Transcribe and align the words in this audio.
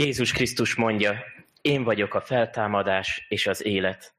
Jézus 0.00 0.32
Krisztus 0.32 0.74
mondja, 0.74 1.24
én 1.60 1.82
vagyok 1.82 2.14
a 2.14 2.20
feltámadás 2.20 3.26
és 3.28 3.46
az 3.46 3.64
élet. 3.64 4.14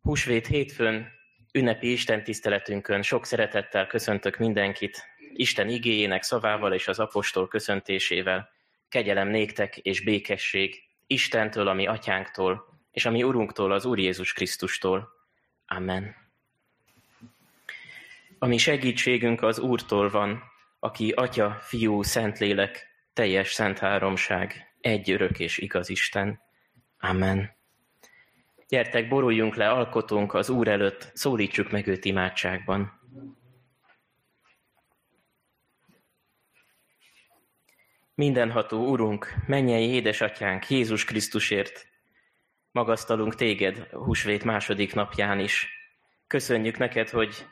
Húsvét 0.00 0.46
hétfőn, 0.46 1.08
ünnepi 1.52 1.92
Isten 1.92 2.24
tiszteletünkön 2.24 3.02
sok 3.02 3.26
szeretettel 3.26 3.86
köszöntök 3.86 4.36
mindenkit, 4.36 5.06
Isten 5.32 5.68
igéjének 5.68 6.22
szavával 6.22 6.72
és 6.72 6.88
az 6.88 6.98
apostol 6.98 7.48
köszöntésével. 7.48 8.50
Kegyelem 8.88 9.28
néktek 9.28 9.76
és 9.76 10.00
békesség 10.00 10.82
Istentől, 11.06 11.68
ami 11.68 11.86
atyánktól, 11.86 12.80
és 12.90 13.06
ami 13.06 13.22
Urunktól, 13.22 13.72
az 13.72 13.84
Úr 13.84 13.98
Jézus 13.98 14.32
Krisztustól. 14.32 15.08
Amen. 15.66 16.14
Ami 18.38 18.58
segítségünk 18.58 19.42
az 19.42 19.58
Úrtól 19.58 20.10
van, 20.10 20.42
aki 20.78 21.10
Atya, 21.10 21.58
Fiú, 21.60 22.02
Szentlélek, 22.02 22.91
teljes 23.12 23.52
szent 23.52 23.78
háromság, 23.78 24.74
egy 24.80 25.10
örök 25.10 25.38
és 25.38 25.58
igaz 25.58 25.88
Isten. 25.88 26.40
Amen. 26.98 27.50
Gyertek, 28.68 29.08
boruljunk 29.08 29.54
le 29.54 29.70
alkotunk 29.70 30.34
az 30.34 30.50
Úr 30.50 30.68
előtt, 30.68 31.10
szólítsuk 31.14 31.70
meg 31.70 31.86
őt 31.86 32.04
imádságban. 32.04 33.00
Mindenható 38.14 38.88
Urunk, 38.88 39.34
mennyei 39.46 39.88
édesatyánk, 39.88 40.70
Jézus 40.70 41.04
Krisztusért, 41.04 41.86
magasztalunk 42.70 43.34
téged 43.34 43.88
húsvét 43.90 44.44
második 44.44 44.94
napján 44.94 45.38
is. 45.38 45.68
Köszönjük 46.26 46.78
neked, 46.78 47.08
hogy 47.08 47.46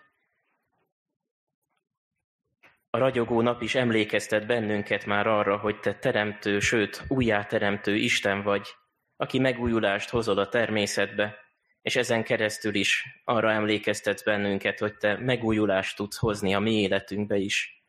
a 2.91 2.99
ragyogó 2.99 3.41
nap 3.41 3.62
is 3.62 3.75
emlékeztet 3.75 4.47
bennünket 4.47 5.07
már 5.07 5.27
arra, 5.27 5.57
hogy 5.57 5.80
te 5.80 5.95
teremtő, 5.95 6.61
sőt, 6.61 7.05
újjáteremtő 7.09 7.97
Isten 7.97 8.43
vagy, 8.43 8.69
aki 9.16 9.39
megújulást 9.39 10.09
hozol 10.10 10.38
a 10.38 10.49
természetbe, 10.49 11.38
és 11.83 11.96
ezen 11.96 12.23
keresztül 12.23 12.74
is 12.74 13.21
arra 13.24 13.51
emlékeztet 13.51 14.24
bennünket, 14.24 14.79
hogy 14.79 14.96
te 14.96 15.16
megújulást 15.16 15.96
tudsz 15.96 16.16
hozni 16.16 16.55
a 16.55 16.59
mi 16.59 16.80
életünkbe 16.80 17.37
is. 17.37 17.85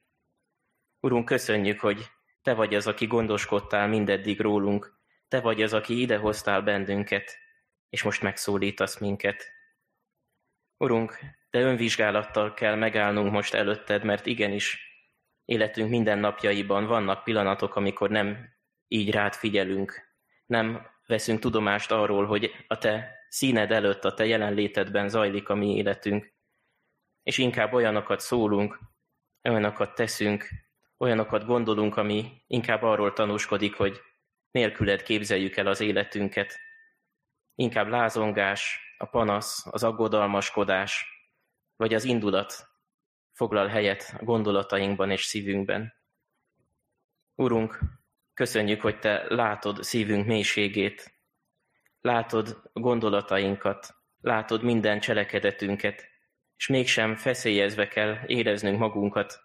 Urunk, 1.00 1.26
köszönjük, 1.26 1.80
hogy 1.80 2.06
te 2.42 2.54
vagy 2.54 2.76
az, 2.76 2.88
aki 2.88 3.06
gondoskodtál 3.06 3.88
mindeddig 3.88 4.40
rólunk, 4.40 5.00
te 5.28 5.40
vagy 5.40 5.62
az, 5.62 5.74
aki 5.74 6.02
idehoztál 6.02 6.62
bennünket, 6.62 7.38
és 7.90 8.04
most 8.04 8.22
megszólítasz 8.22 9.00
minket. 9.00 9.52
Urunk, 10.78 11.20
de 11.50 11.60
önvizsgálattal 11.60 12.54
kell 12.54 12.76
megállnunk 12.76 13.32
most 13.32 13.54
előtted, 13.54 14.04
mert 14.04 14.26
igenis 14.26 14.91
életünk 15.52 15.90
minden 15.90 16.20
napjaiban 16.20 16.86
vannak 16.86 17.24
pillanatok, 17.24 17.76
amikor 17.76 18.10
nem 18.10 18.50
így 18.88 19.12
rád 19.12 19.34
figyelünk, 19.34 20.16
nem 20.46 20.88
veszünk 21.06 21.40
tudomást 21.40 21.92
arról, 21.92 22.26
hogy 22.26 22.52
a 22.68 22.78
te 22.78 23.16
színed 23.30 23.72
előtt, 23.72 24.06
a 24.06 24.14
te 24.14 24.26
jelenlétedben 24.26 25.10
zajlik 25.10 25.50
a 25.50 25.56
mi 25.56 25.76
életünk, 25.76 26.34
és 27.24 27.38
inkább 27.38 27.74
olyanokat 27.74 28.20
szólunk, 28.20 28.80
olyanokat 29.44 29.96
teszünk, 29.96 30.50
olyanokat 30.98 31.46
gondolunk, 31.46 31.98
ami 31.98 32.44
inkább 32.48 32.82
arról 32.84 33.14
tanúskodik, 33.14 33.76
hogy 33.76 34.02
nélküled 34.52 35.04
képzeljük 35.04 35.56
el 35.56 35.68
az 35.68 35.80
életünket. 35.80 36.60
Inkább 37.56 37.88
lázongás, 37.88 38.80
a 38.98 39.06
panasz, 39.06 39.66
az 39.72 39.84
aggodalmaskodás, 39.84 41.06
vagy 41.76 41.94
az 41.94 42.04
indulat 42.04 42.71
foglal 43.42 43.68
helyet 43.68 44.16
a 44.20 44.24
gondolatainkban 44.24 45.12
és 45.12 45.24
szívünkben. 45.24 45.94
Urunk, 47.36 47.80
köszönjük, 48.34 48.82
hogy 48.82 49.00
Te 49.00 49.26
látod 49.28 49.84
szívünk 49.84 50.26
mélységét, 50.26 51.14
látod 52.02 52.62
gondolatainkat, 52.74 53.96
látod 54.20 54.64
minden 54.64 55.00
cselekedetünket, 55.00 56.08
és 56.56 56.68
mégsem 56.68 57.16
feszélyezve 57.16 57.88
kell 57.88 58.18
éreznünk 58.26 58.80
magunkat 58.80 59.40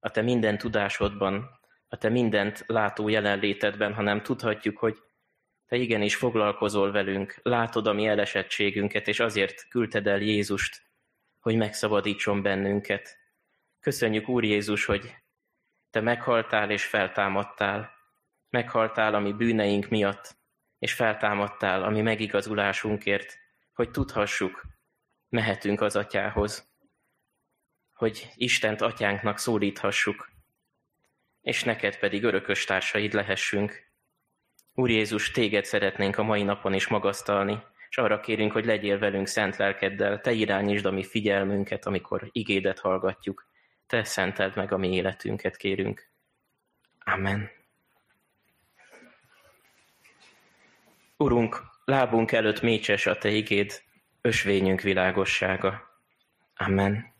a 0.00 0.10
Te 0.10 0.22
minden 0.22 0.58
tudásodban, 0.58 1.60
a 1.88 1.96
Te 1.96 2.08
mindent 2.08 2.64
látó 2.66 3.08
jelenlétedben, 3.08 3.94
hanem 3.94 4.22
tudhatjuk, 4.22 4.78
hogy 4.78 4.96
Te 5.66 5.76
igenis 5.76 6.16
foglalkozol 6.16 6.90
velünk, 6.90 7.40
látod 7.42 7.86
a 7.86 7.92
mi 7.92 8.06
elesettségünket, 8.06 9.08
és 9.08 9.20
azért 9.20 9.68
küldted 9.68 10.06
el 10.06 10.20
Jézust, 10.20 10.82
hogy 11.40 11.56
megszabadítson 11.56 12.42
bennünket. 12.42 13.20
Köszönjük, 13.82 14.28
Úr 14.28 14.44
Jézus, 14.44 14.84
hogy 14.84 15.16
Te 15.90 16.00
meghaltál 16.00 16.70
és 16.70 16.84
feltámadtál. 16.84 17.90
Meghaltál 18.48 19.14
a 19.14 19.18
mi 19.18 19.32
bűneink 19.32 19.88
miatt, 19.88 20.36
és 20.78 20.92
feltámadtál 20.92 21.82
a 21.82 21.90
mi 21.90 22.00
megigazulásunkért, 22.00 23.38
hogy 23.72 23.90
tudhassuk, 23.90 24.62
mehetünk 25.28 25.80
az 25.80 25.96
Atyához, 25.96 26.70
hogy 27.94 28.30
Istent 28.34 28.80
Atyánknak 28.80 29.38
szólíthassuk, 29.38 30.30
és 31.40 31.64
neked 31.64 31.98
pedig 31.98 32.22
örökös 32.22 32.64
társaid 32.64 33.12
lehessünk. 33.12 33.92
Úr 34.72 34.90
Jézus, 34.90 35.30
téged 35.30 35.64
szeretnénk 35.64 36.18
a 36.18 36.22
mai 36.22 36.42
napon 36.42 36.74
is 36.74 36.88
magasztalni, 36.88 37.62
és 37.88 37.98
arra 37.98 38.20
kérünk, 38.20 38.52
hogy 38.52 38.64
legyél 38.64 38.98
velünk 38.98 39.26
szent 39.26 39.56
lelkeddel, 39.56 40.20
te 40.20 40.32
irányítsd 40.32 40.84
a 40.84 40.90
mi 40.90 41.04
figyelmünket, 41.04 41.86
amikor 41.86 42.28
igédet 42.32 42.78
hallgatjuk. 42.78 43.50
Te 43.92 44.04
szenteld 44.04 44.56
meg 44.56 44.72
a 44.72 44.76
mi 44.76 44.94
életünket, 44.94 45.56
kérünk. 45.56 46.08
Amen. 47.04 47.50
Urunk, 51.16 51.62
lábunk 51.84 52.32
előtt 52.32 52.60
mécses 52.62 53.06
a 53.06 53.18
Te 53.18 53.28
igéd, 53.28 53.82
ösvényünk 54.20 54.80
világossága. 54.80 56.00
Amen. 56.56 57.14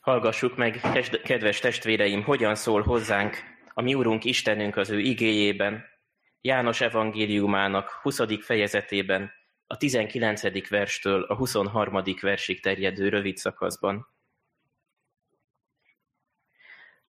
Hallgassuk 0.00 0.56
meg, 0.56 0.80
kedves 1.24 1.58
testvéreim, 1.58 2.22
hogyan 2.22 2.54
szól 2.54 2.82
hozzánk 2.82 3.36
a 3.74 3.82
mi 3.82 3.94
Urunk 3.94 4.24
Istenünk 4.24 4.76
az 4.76 4.90
ő 4.90 4.98
igéjében, 4.98 5.84
János 6.40 6.80
evangéliumának 6.80 7.90
20. 7.90 8.20
fejezetében, 8.40 9.32
a 9.66 9.76
19. 9.76 10.68
verstől 10.68 11.22
a 11.22 11.34
23. 11.34 12.02
versig 12.20 12.60
terjedő 12.60 13.08
rövid 13.08 13.36
szakaszban. 13.36 14.13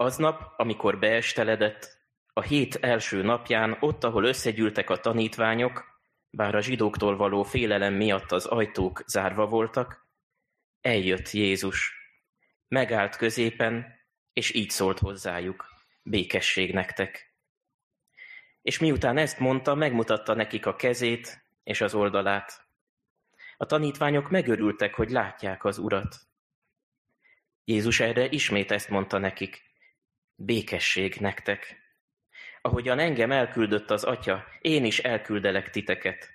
Aznap, 0.03 0.53
amikor 0.57 0.99
beesteledett, 0.99 1.99
a 2.33 2.41
hét 2.41 2.75
első 2.75 3.23
napján, 3.23 3.77
ott, 3.81 4.05
ahol 4.05 4.25
összegyűltek 4.25 4.91
a 4.91 4.97
tanítványok, 4.97 6.01
bár 6.31 6.55
a 6.55 6.61
zsidóktól 6.61 7.17
való 7.17 7.43
félelem 7.43 7.95
miatt 7.95 8.33
az 8.33 8.47
ajtók 8.47 9.03
zárva 9.07 9.47
voltak, 9.47 10.07
eljött 10.81 11.31
Jézus. 11.31 11.95
Megállt 12.69 13.17
középen, 13.17 13.87
és 14.33 14.55
így 14.55 14.71
szólt 14.71 14.99
hozzájuk, 14.99 15.67
békesség 16.03 16.73
nektek. 16.73 17.35
És 18.63 18.79
miután 18.79 19.17
ezt 19.17 19.39
mondta, 19.39 19.75
megmutatta 19.75 20.35
nekik 20.35 20.67
a 20.67 20.77
kezét 20.77 21.45
és 21.65 21.81
az 21.81 21.95
oldalát. 21.95 22.67
A 23.57 23.67
tanítványok 23.67 24.31
megörültek, 24.31 24.95
hogy 24.95 25.11
látják 25.11 25.65
az 25.65 25.79
urat. 25.79 26.17
Jézus 27.65 28.01
erre 28.01 28.29
ismét 28.29 28.71
ezt 28.71 28.89
mondta 28.89 29.19
nekik, 29.19 29.71
békesség 30.45 31.17
nektek. 31.21 31.81
Ahogyan 32.61 32.99
engem 32.99 33.31
elküldött 33.31 33.91
az 33.91 34.05
atya, 34.05 34.45
én 34.61 34.85
is 34.85 34.99
elküldelek 34.99 35.71
titeket. 35.71 36.31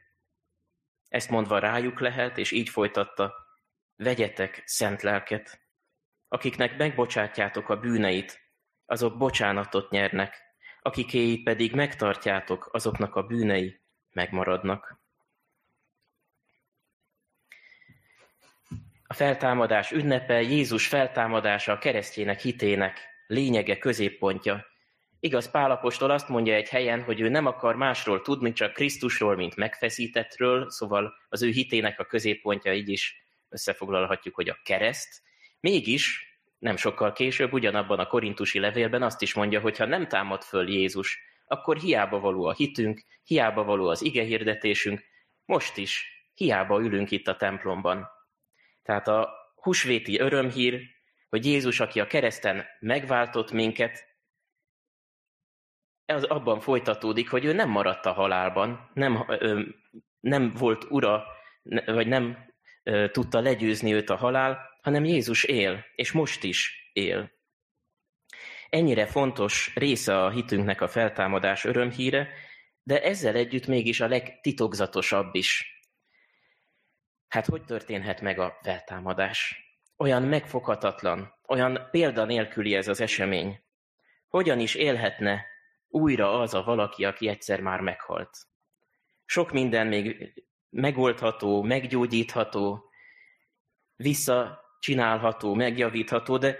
Ezt 1.07 1.29
mondva 1.29 1.59
rájuk 1.59 1.99
lehet, 1.99 2.37
és 2.37 2.51
így 2.51 2.69
folytatta, 2.69 3.33
vegyetek 3.95 4.61
szent 4.65 5.01
lelket. 5.01 5.59
Akiknek 6.27 6.77
megbocsátjátok 6.77 7.69
a 7.69 7.79
bűneit, 7.79 8.39
azok 8.85 9.17
bocsánatot 9.17 9.89
nyernek, 9.89 10.41
akikéit 10.81 11.43
pedig 11.43 11.75
megtartjátok, 11.75 12.69
azoknak 12.71 13.15
a 13.15 13.23
bűnei 13.23 13.81
megmaradnak. 14.11 14.99
A 19.07 19.13
feltámadás 19.13 19.91
ünnepe 19.91 20.41
Jézus 20.41 20.87
feltámadása 20.87 21.71
a 21.71 21.77
keresztjének 21.77 22.39
hitének 22.39 23.16
lényege, 23.27 23.77
középpontja. 23.77 24.65
Igaz, 25.19 25.51
Pálapostól 25.51 26.11
azt 26.11 26.29
mondja 26.29 26.53
egy 26.53 26.69
helyen, 26.69 27.03
hogy 27.03 27.19
ő 27.19 27.29
nem 27.29 27.45
akar 27.45 27.75
másról 27.75 28.21
tudni, 28.21 28.53
csak 28.53 28.73
Krisztusról, 28.73 29.35
mint 29.35 29.55
megfeszítettről, 29.55 30.69
szóval 30.69 31.13
az 31.29 31.41
ő 31.41 31.49
hitének 31.49 31.99
a 31.99 32.05
középpontja 32.05 32.73
így 32.73 32.89
is 32.89 33.23
összefoglalhatjuk, 33.49 34.35
hogy 34.35 34.49
a 34.49 34.59
kereszt. 34.63 35.21
Mégis 35.59 36.27
nem 36.59 36.75
sokkal 36.75 37.13
később, 37.13 37.53
ugyanabban 37.53 37.99
a 37.99 38.07
korintusi 38.07 38.59
levélben 38.59 39.03
azt 39.03 39.21
is 39.21 39.33
mondja, 39.33 39.59
hogy 39.59 39.77
ha 39.77 39.85
nem 39.85 40.07
támad 40.07 40.43
föl 40.43 40.69
Jézus, 40.69 41.19
akkor 41.45 41.77
hiába 41.77 42.19
való 42.19 42.45
a 42.45 42.53
hitünk, 42.53 43.03
hiába 43.23 43.63
való 43.63 43.87
az 43.87 44.01
ige 44.01 44.23
hirdetésünk, 44.23 45.03
most 45.45 45.77
is 45.77 46.05
hiába 46.33 46.81
ülünk 46.81 47.11
itt 47.11 47.27
a 47.27 47.35
templomban. 47.35 48.07
Tehát 48.83 49.07
a 49.07 49.29
husvéti 49.55 50.19
örömhír 50.19 50.81
hogy 51.29 51.45
Jézus, 51.45 51.79
aki 51.79 51.99
a 51.99 52.07
kereszten 52.07 52.65
megváltott 52.79 53.51
minket, 53.51 54.05
ez 56.05 56.23
abban 56.23 56.59
folytatódik, 56.59 57.29
hogy 57.29 57.45
ő 57.45 57.53
nem 57.53 57.69
maradt 57.69 58.05
a 58.05 58.13
halálban, 58.13 58.89
nem, 58.93 59.25
nem 60.19 60.53
volt 60.53 60.85
ura, 60.89 61.23
vagy 61.85 62.07
nem 62.07 62.53
tudta 63.11 63.39
legyőzni 63.39 63.93
őt 63.93 64.09
a 64.09 64.15
halál, 64.15 64.77
hanem 64.81 65.05
Jézus 65.05 65.43
él, 65.43 65.85
és 65.95 66.11
most 66.11 66.43
is 66.43 66.89
él. 66.93 67.31
Ennyire 68.69 69.05
fontos 69.05 69.71
része 69.75 70.23
a 70.23 70.29
hitünknek 70.29 70.81
a 70.81 70.87
feltámadás 70.87 71.65
örömhíre, 71.65 72.29
de 72.83 73.01
ezzel 73.01 73.35
együtt 73.35 73.67
mégis 73.67 73.99
a 73.99 74.07
legtitokzatosabb 74.07 75.35
is. 75.35 75.81
Hát 77.27 77.45
hogy 77.45 77.63
történhet 77.63 78.21
meg 78.21 78.39
a 78.39 78.59
feltámadás? 78.61 79.66
Olyan 79.97 80.23
megfoghatatlan, 80.23 81.33
olyan 81.47 81.87
példa 81.91 82.25
nélküli 82.25 82.75
ez 82.75 82.87
az 82.87 83.01
esemény. 83.01 83.63
Hogyan 84.27 84.59
is 84.59 84.75
élhetne 84.75 85.45
újra 85.87 86.39
az 86.39 86.53
a 86.53 86.63
valaki, 86.63 87.05
aki 87.05 87.27
egyszer 87.27 87.61
már 87.61 87.81
meghalt? 87.81 88.37
Sok 89.25 89.51
minden 89.51 89.87
még 89.87 90.33
megoldható, 90.69 91.61
meggyógyítható, 91.61 92.91
visszacsinálható, 93.95 95.53
megjavítható, 95.53 96.37
de, 96.37 96.57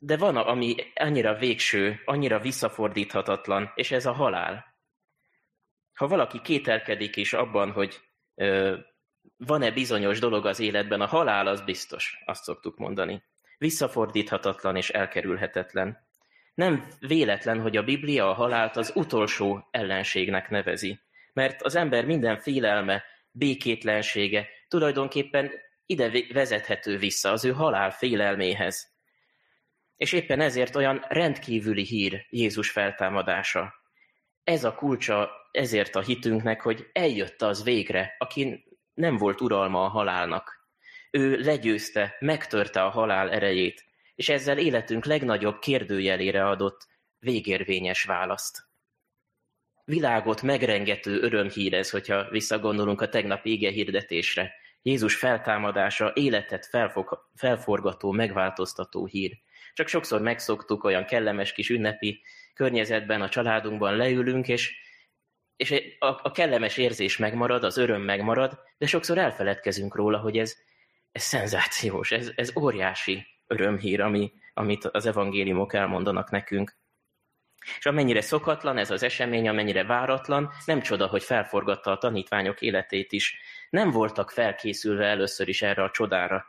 de 0.00 0.16
van, 0.16 0.36
ami 0.36 0.76
annyira 0.94 1.34
végső, 1.34 2.02
annyira 2.04 2.38
visszafordíthatatlan, 2.38 3.72
és 3.74 3.90
ez 3.90 4.06
a 4.06 4.12
halál. 4.12 4.76
Ha 5.94 6.06
valaki 6.08 6.40
kételkedik 6.40 7.16
is 7.16 7.32
abban, 7.32 7.72
hogy 7.72 8.00
ö, 8.34 8.78
van-e 9.36 9.70
bizonyos 9.70 10.18
dolog 10.18 10.46
az 10.46 10.60
életben, 10.60 11.00
a 11.00 11.06
halál 11.06 11.46
az 11.46 11.60
biztos, 11.60 12.22
azt 12.24 12.42
szoktuk 12.42 12.78
mondani. 12.78 13.22
Visszafordíthatatlan 13.58 14.76
és 14.76 14.90
elkerülhetetlen. 14.90 16.06
Nem 16.54 16.88
véletlen, 16.98 17.60
hogy 17.60 17.76
a 17.76 17.82
Biblia 17.82 18.30
a 18.30 18.32
halált 18.32 18.76
az 18.76 18.92
utolsó 18.94 19.68
ellenségnek 19.70 20.50
nevezi. 20.50 21.00
Mert 21.32 21.62
az 21.62 21.74
ember 21.74 22.04
minden 22.04 22.36
félelme, 22.36 23.04
békétlensége 23.30 24.48
tulajdonképpen 24.68 25.50
ide 25.86 26.10
vezethető 26.32 26.98
vissza 26.98 27.30
az 27.30 27.44
ő 27.44 27.52
halál 27.52 27.90
félelméhez. 27.90 28.96
És 29.96 30.12
éppen 30.12 30.40
ezért 30.40 30.76
olyan 30.76 31.04
rendkívüli 31.08 31.84
hír 31.84 32.26
Jézus 32.30 32.70
feltámadása. 32.70 33.74
Ez 34.44 34.64
a 34.64 34.74
kulcsa 34.74 35.30
ezért 35.50 35.96
a 35.96 36.00
hitünknek, 36.00 36.60
hogy 36.60 36.90
eljött 36.92 37.42
az 37.42 37.64
végre, 37.64 38.14
aki 38.18 38.64
nem 38.98 39.16
volt 39.16 39.40
uralma 39.40 39.84
a 39.84 39.88
halálnak. 39.88 40.66
Ő 41.10 41.36
legyőzte, 41.36 42.16
megtörte 42.18 42.82
a 42.82 42.88
halál 42.88 43.30
erejét, 43.30 43.84
és 44.14 44.28
ezzel 44.28 44.58
életünk 44.58 45.04
legnagyobb 45.04 45.58
kérdőjelére 45.58 46.48
adott 46.48 46.86
végérvényes 47.18 48.04
választ. 48.04 48.66
Világot 49.84 50.42
megrengető 50.42 51.20
örömhír 51.20 51.74
ez, 51.74 51.90
hogyha 51.90 52.28
visszagondolunk 52.30 53.00
a 53.00 53.08
tegnapi 53.08 53.50
ége 53.50 53.70
hirdetésre. 53.70 54.52
Jézus 54.82 55.14
feltámadása, 55.14 56.12
életet 56.14 56.66
felfog, 56.66 57.28
felforgató, 57.34 58.10
megváltoztató 58.10 59.06
hír. 59.06 59.38
Csak 59.74 59.88
sokszor 59.88 60.20
megszoktuk 60.20 60.84
olyan 60.84 61.04
kellemes 61.04 61.52
kis 61.52 61.70
ünnepi 61.70 62.22
környezetben, 62.54 63.20
a 63.22 63.28
családunkban 63.28 63.96
leülünk, 63.96 64.48
és, 64.48 64.87
és 65.58 65.96
a, 65.98 66.06
a 66.06 66.30
kellemes 66.32 66.76
érzés 66.76 67.16
megmarad, 67.16 67.64
az 67.64 67.76
öröm 67.76 68.02
megmarad, 68.02 68.60
de 68.78 68.86
sokszor 68.86 69.18
elfeledkezünk 69.18 69.94
róla, 69.94 70.18
hogy 70.18 70.38
ez, 70.38 70.56
ez 71.12 71.22
szenzációs, 71.22 72.12
ez, 72.12 72.32
ez 72.34 72.52
óriási 72.56 73.26
örömhír, 73.46 74.00
ami, 74.00 74.32
amit 74.54 74.84
az 74.84 75.06
evangéliumok 75.06 75.74
elmondanak 75.74 76.30
nekünk. 76.30 76.76
És 77.78 77.86
amennyire 77.86 78.20
szokatlan 78.20 78.78
ez 78.78 78.90
az 78.90 79.02
esemény, 79.02 79.48
amennyire 79.48 79.84
váratlan, 79.84 80.50
nem 80.64 80.80
csoda, 80.80 81.06
hogy 81.06 81.22
felforgatta 81.22 81.90
a 81.90 81.98
tanítványok 81.98 82.60
életét 82.60 83.12
is. 83.12 83.40
Nem 83.70 83.90
voltak 83.90 84.30
felkészülve 84.30 85.04
először 85.04 85.48
is 85.48 85.62
erre 85.62 85.82
a 85.82 85.90
csodára. 85.90 86.46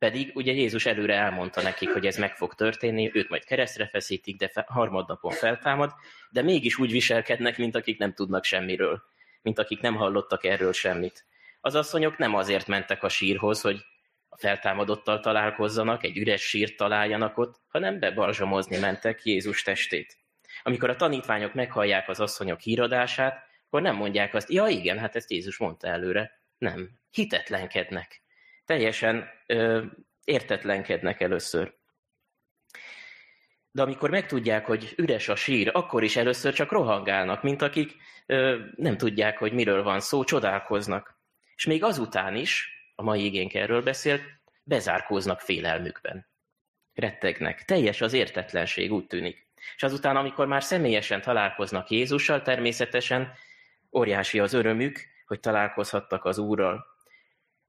Pedig 0.00 0.30
ugye 0.34 0.52
Jézus 0.52 0.86
előre 0.86 1.14
elmondta 1.14 1.62
nekik, 1.62 1.92
hogy 1.92 2.06
ez 2.06 2.16
meg 2.16 2.36
fog 2.36 2.54
történni, 2.54 3.10
őt 3.12 3.28
majd 3.28 3.44
keresztre 3.44 3.88
feszítik, 3.88 4.36
de 4.36 4.50
harmadnapon 4.66 5.32
feltámad, 5.32 5.92
de 6.30 6.42
mégis 6.42 6.78
úgy 6.78 6.90
viselkednek, 6.90 7.58
mint 7.58 7.74
akik 7.74 7.98
nem 7.98 8.12
tudnak 8.12 8.44
semmiről, 8.44 9.02
mint 9.42 9.58
akik 9.58 9.80
nem 9.80 9.94
hallottak 9.94 10.44
erről 10.44 10.72
semmit. 10.72 11.24
Az 11.60 11.74
asszonyok 11.74 12.18
nem 12.18 12.34
azért 12.34 12.66
mentek 12.66 13.02
a 13.02 13.08
sírhoz, 13.08 13.60
hogy 13.60 13.84
a 14.28 14.36
feltámadottal 14.36 15.20
találkozzanak, 15.20 16.04
egy 16.04 16.16
üres 16.16 16.42
sírt 16.42 16.76
találjanak 16.76 17.38
ott, 17.38 17.60
hanem 17.68 17.98
bebalzsamozni 17.98 18.78
mentek 18.78 19.24
Jézus 19.24 19.62
testét. 19.62 20.16
Amikor 20.62 20.90
a 20.90 20.96
tanítványok 20.96 21.54
meghallják 21.54 22.08
az 22.08 22.20
asszonyok 22.20 22.60
híradását, 22.60 23.44
akkor 23.66 23.82
nem 23.82 23.96
mondják 23.96 24.34
azt, 24.34 24.50
ja 24.50 24.66
igen, 24.66 24.98
hát 24.98 25.16
ezt 25.16 25.30
Jézus 25.30 25.58
mondta 25.58 25.88
előre. 25.88 26.40
Nem, 26.58 26.90
hitetlenkednek. 27.10 28.22
Teljesen 28.70 29.28
ö, 29.46 29.82
értetlenkednek 30.24 31.20
először. 31.20 31.74
De 33.70 33.82
amikor 33.82 34.10
megtudják, 34.10 34.66
hogy 34.66 34.94
üres 34.96 35.28
a 35.28 35.36
sír, 35.36 35.70
akkor 35.72 36.02
is 36.02 36.16
először 36.16 36.52
csak 36.52 36.72
rohangálnak, 36.72 37.42
mint 37.42 37.62
akik 37.62 37.96
ö, 38.26 38.58
nem 38.76 38.96
tudják, 38.96 39.38
hogy 39.38 39.52
miről 39.52 39.82
van 39.82 40.00
szó, 40.00 40.24
csodálkoznak. 40.24 41.18
És 41.56 41.66
még 41.66 41.84
azután 41.84 42.36
is, 42.36 42.68
a 42.94 43.02
mai 43.02 43.24
igénk 43.24 43.54
erről 43.54 43.82
beszél, 43.82 44.20
bezárkóznak 44.62 45.40
félelmükben. 45.40 46.26
Rettegnek. 46.94 47.64
Teljes 47.64 48.00
az 48.00 48.12
értetlenség, 48.12 48.92
úgy 48.92 49.06
tűnik. 49.06 49.46
És 49.76 49.82
azután, 49.82 50.16
amikor 50.16 50.46
már 50.46 50.62
személyesen 50.62 51.20
találkoznak 51.20 51.90
Jézussal, 51.90 52.42
természetesen 52.42 53.32
óriási 53.92 54.38
az 54.38 54.52
örömük, 54.52 55.00
hogy 55.26 55.40
találkozhattak 55.40 56.24
az 56.24 56.38
Úrral. 56.38 56.89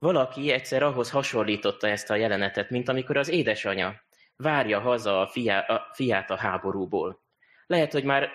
Valaki 0.01 0.51
egyszer 0.51 0.83
ahhoz 0.83 1.11
hasonlította 1.11 1.87
ezt 1.87 2.09
a 2.09 2.15
jelenetet, 2.15 2.69
mint 2.69 2.89
amikor 2.89 3.17
az 3.17 3.29
édesanya 3.29 4.01
várja 4.35 4.79
haza 4.79 5.21
a, 5.21 5.27
fiá, 5.27 5.59
a 5.59 5.89
fiát 5.93 6.29
a 6.29 6.35
háborúból. 6.35 7.21
Lehet, 7.67 7.91
hogy 7.91 8.03
már 8.03 8.29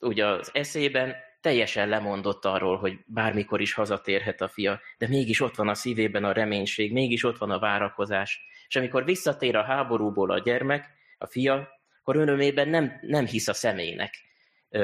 ugye 0.00 0.26
az 0.26 0.50
eszében 0.52 1.14
teljesen 1.40 1.88
lemondott 1.88 2.44
arról, 2.44 2.76
hogy 2.78 2.98
bármikor 3.06 3.60
is 3.60 3.72
hazatérhet 3.72 4.40
a 4.40 4.48
fia, 4.48 4.80
de 4.98 5.08
mégis 5.08 5.40
ott 5.40 5.54
van 5.54 5.68
a 5.68 5.74
szívében 5.74 6.24
a 6.24 6.32
reménység, 6.32 6.92
mégis 6.92 7.24
ott 7.24 7.38
van 7.38 7.50
a 7.50 7.58
várakozás. 7.58 8.40
És 8.68 8.76
amikor 8.76 9.04
visszatér 9.04 9.56
a 9.56 9.64
háborúból 9.64 10.30
a 10.30 10.38
gyermek, 10.38 10.88
a 11.18 11.26
fia, 11.26 11.68
akkor 12.00 12.16
örömében 12.16 12.68
nem, 12.68 12.98
nem 13.00 13.26
hisz 13.26 13.48
a 13.48 13.54
személynek. 13.54 14.14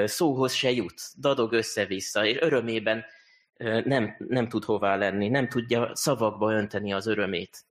Szóhoz 0.05 0.53
se 0.53 0.71
jut, 0.71 1.01
dadog 1.21 1.53
össze-vissza, 1.53 2.25
és 2.25 2.37
örömében 2.41 3.05
nem, 3.85 4.17
nem 4.19 4.49
tud 4.49 4.65
hová 4.65 4.97
lenni, 4.97 5.29
nem 5.29 5.49
tudja 5.49 5.91
szavakba 5.95 6.53
önteni 6.53 6.93
az 6.93 7.07
örömét. 7.07 7.65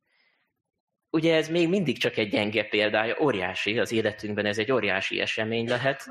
Ugye 1.10 1.36
ez 1.36 1.50
még 1.50 1.70
mindig 1.70 1.98
csak 1.98 2.18
egy 2.18 2.30
gyenge 2.30 2.64
példája, 2.64 3.18
óriási 3.22 3.80
az 3.80 3.92
életünkben, 3.92 4.46
ez 4.46 4.58
egy 4.58 4.72
óriási 4.72 5.20
esemény 5.20 5.68
lehet, 5.68 6.04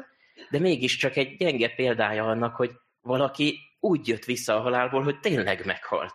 de 0.51 0.59
mégiscsak 0.59 1.17
egy 1.17 1.37
gyenge 1.37 1.75
példája 1.75 2.25
annak, 2.25 2.57
hogy 2.57 2.71
valaki 3.01 3.59
úgy 3.81 4.09
jött 4.09 4.25
vissza 4.25 4.57
a 4.57 4.61
halálból, 4.61 5.03
hogy 5.03 5.21
tényleg 5.21 5.65
meghalt. 5.65 6.15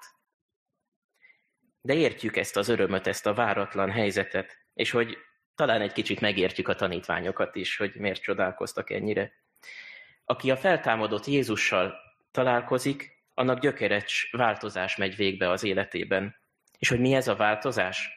De 1.82 1.94
értjük 1.94 2.38
ezt 2.38 2.58
az 2.58 2.70
örömöt, 2.70 3.08
ezt 3.08 3.26
a 3.26 3.34
váratlan 3.34 3.92
helyzetet, 3.92 4.58
és 4.74 4.92
hogy 4.92 5.18
talán 5.56 5.82
egy 5.82 5.94
kicsit 5.94 6.20
megértjük 6.20 6.68
a 6.68 6.76
tanítványokat 6.76 7.56
is, 7.56 7.78
hogy 7.78 7.96
miért 7.96 8.22
csodálkoztak 8.22 8.90
ennyire. 8.90 9.32
Aki 10.26 10.52
a 10.52 10.58
feltámadott 10.58 11.26
Jézussal 11.26 11.94
találkozik, 12.32 13.19
annak 13.40 13.60
gyökeres 13.60 14.30
változás 14.32 14.96
megy 14.96 15.16
végbe 15.16 15.50
az 15.50 15.64
életében. 15.64 16.36
És 16.78 16.90
hogy 16.90 17.00
mi 17.00 17.14
ez 17.14 17.28
a 17.28 17.36
változás? 17.36 18.10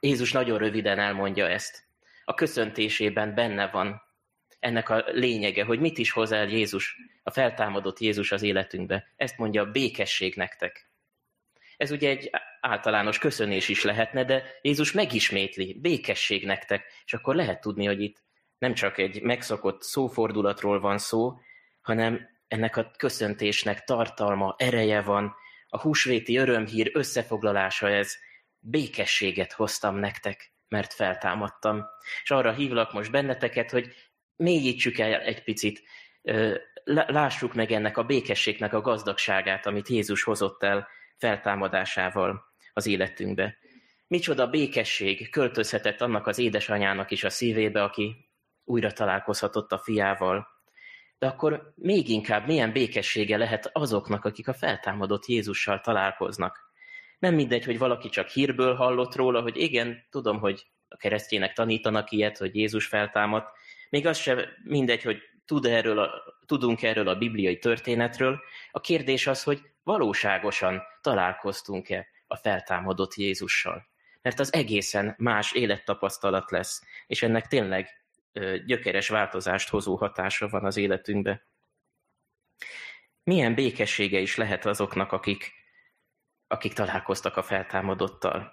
Jézus 0.00 0.32
nagyon 0.32 0.58
röviden 0.58 0.98
elmondja 0.98 1.48
ezt. 1.48 1.86
A 2.24 2.34
köszöntésében 2.34 3.34
benne 3.34 3.68
van 3.70 4.02
ennek 4.58 4.88
a 4.88 5.04
lényege, 5.06 5.64
hogy 5.64 5.80
mit 5.80 5.98
is 5.98 6.10
hoz 6.10 6.32
el 6.32 6.48
Jézus, 6.48 6.96
a 7.22 7.30
feltámadott 7.30 7.98
Jézus 7.98 8.32
az 8.32 8.42
életünkbe. 8.42 9.12
Ezt 9.16 9.38
mondja, 9.38 9.70
békesség 9.70 10.34
nektek. 10.34 10.90
Ez 11.76 11.90
ugye 11.90 12.08
egy 12.08 12.30
általános 12.60 13.18
köszönés 13.18 13.68
is 13.68 13.84
lehetne, 13.84 14.24
de 14.24 14.42
Jézus 14.62 14.92
megismétli, 14.92 15.78
békesség 15.80 16.46
nektek, 16.46 16.84
és 17.04 17.14
akkor 17.14 17.34
lehet 17.34 17.60
tudni, 17.60 17.86
hogy 17.86 18.00
itt 18.00 18.22
nem 18.58 18.74
csak 18.74 18.98
egy 18.98 19.22
megszokott 19.22 19.82
szófordulatról 19.82 20.80
van 20.80 20.98
szó, 20.98 21.38
hanem 21.80 22.37
ennek 22.48 22.76
a 22.76 22.90
köszöntésnek 22.96 23.84
tartalma, 23.84 24.54
ereje 24.58 25.00
van, 25.00 25.34
a 25.68 25.80
húsvéti 25.80 26.36
örömhír 26.36 26.90
összefoglalása 26.94 27.88
ez, 27.88 28.14
békességet 28.58 29.52
hoztam 29.52 29.96
nektek, 29.96 30.52
mert 30.68 30.92
feltámadtam. 30.92 31.86
És 32.22 32.30
arra 32.30 32.52
hívlak 32.52 32.92
most 32.92 33.10
benneteket, 33.10 33.70
hogy 33.70 33.94
mélyítsük 34.36 34.98
el 34.98 35.20
egy 35.20 35.42
picit, 35.42 35.82
lássuk 36.84 37.54
meg 37.54 37.72
ennek 37.72 37.96
a 37.96 38.04
békességnek 38.04 38.72
a 38.72 38.80
gazdagságát, 38.80 39.66
amit 39.66 39.88
Jézus 39.88 40.22
hozott 40.22 40.62
el 40.62 40.88
feltámadásával 41.16 42.44
az 42.72 42.86
életünkbe. 42.86 43.58
Micsoda 44.06 44.46
békesség 44.46 45.30
költözhetett 45.30 46.00
annak 46.00 46.26
az 46.26 46.38
édesanyának 46.38 47.10
is 47.10 47.24
a 47.24 47.30
szívébe, 47.30 47.82
aki 47.82 48.28
újra 48.64 48.92
találkozhatott 48.92 49.72
a 49.72 49.78
fiával. 49.78 50.46
De 51.18 51.26
akkor 51.26 51.72
még 51.76 52.08
inkább 52.08 52.46
milyen 52.46 52.72
békessége 52.72 53.36
lehet 53.36 53.70
azoknak, 53.72 54.24
akik 54.24 54.48
a 54.48 54.54
feltámadott 54.54 55.26
Jézussal 55.26 55.80
találkoznak. 55.80 56.66
Nem 57.18 57.34
mindegy, 57.34 57.64
hogy 57.64 57.78
valaki 57.78 58.08
csak 58.08 58.28
hírből 58.28 58.74
hallott 58.74 59.14
róla, 59.14 59.40
hogy 59.40 59.56
igen, 59.56 60.06
tudom, 60.10 60.38
hogy 60.38 60.66
a 60.88 60.96
keresztjének 60.96 61.52
tanítanak 61.52 62.10
ilyet, 62.10 62.38
hogy 62.38 62.56
Jézus 62.56 62.86
feltámadt. 62.86 63.50
Még 63.90 64.06
az 64.06 64.18
sem 64.18 64.38
mindegy, 64.64 65.02
hogy 65.02 65.18
tud 65.46 65.64
erről 65.64 65.98
a, 65.98 66.10
tudunk 66.46 66.82
erről 66.82 67.08
a 67.08 67.18
bibliai 67.18 67.58
történetről. 67.58 68.40
A 68.70 68.80
kérdés 68.80 69.26
az, 69.26 69.42
hogy 69.42 69.60
valóságosan 69.82 70.82
találkoztunk-e 71.00 72.06
a 72.26 72.36
feltámadott 72.36 73.14
Jézussal. 73.14 73.88
Mert 74.22 74.40
az 74.40 74.52
egészen 74.52 75.14
más 75.18 75.52
élettapasztalat 75.52 76.50
lesz, 76.50 76.82
és 77.06 77.22
ennek 77.22 77.46
tényleg 77.46 77.88
gyökeres 78.66 79.08
változást 79.08 79.68
hozó 79.68 79.96
hatása 79.96 80.48
van 80.48 80.64
az 80.64 80.76
életünkbe. 80.76 81.46
Milyen 83.22 83.54
békessége 83.54 84.18
is 84.18 84.36
lehet 84.36 84.66
azoknak, 84.66 85.12
akik, 85.12 85.52
akik 86.46 86.72
találkoztak 86.72 87.36
a 87.36 87.42
feltámadottal. 87.42 88.52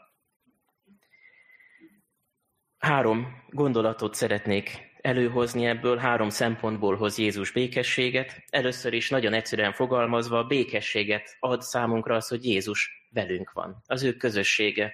Három 2.77 3.43
gondolatot 3.49 4.15
szeretnék 4.15 4.93
előhozni 5.01 5.65
ebből, 5.65 5.97
három 5.97 6.29
szempontból 6.29 6.95
hoz 6.95 7.17
Jézus 7.17 7.51
békességet. 7.51 8.43
Először 8.49 8.93
is 8.93 9.09
nagyon 9.09 9.33
egyszerűen 9.33 9.73
fogalmazva, 9.73 10.43
békességet 10.43 11.37
ad 11.39 11.61
számunkra 11.61 12.15
az, 12.15 12.27
hogy 12.27 12.45
Jézus 12.45 13.07
velünk 13.09 13.51
van, 13.51 13.83
az 13.85 14.03
ő 14.03 14.13
közössége. 14.13 14.93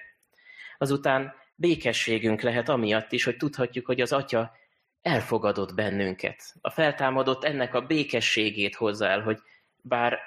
Azután 0.78 1.34
békességünk 1.54 2.40
lehet 2.40 2.68
amiatt 2.68 3.12
is, 3.12 3.24
hogy 3.24 3.36
tudhatjuk, 3.36 3.86
hogy 3.86 4.00
az 4.00 4.12
Atya 4.12 4.52
elfogadott 5.02 5.74
bennünket. 5.74 6.54
A 6.60 6.70
feltámadott 6.70 7.44
ennek 7.44 7.74
a 7.74 7.80
békességét 7.80 8.74
hozzá 8.74 9.08
el, 9.08 9.20
hogy 9.20 9.38
bár 9.82 10.18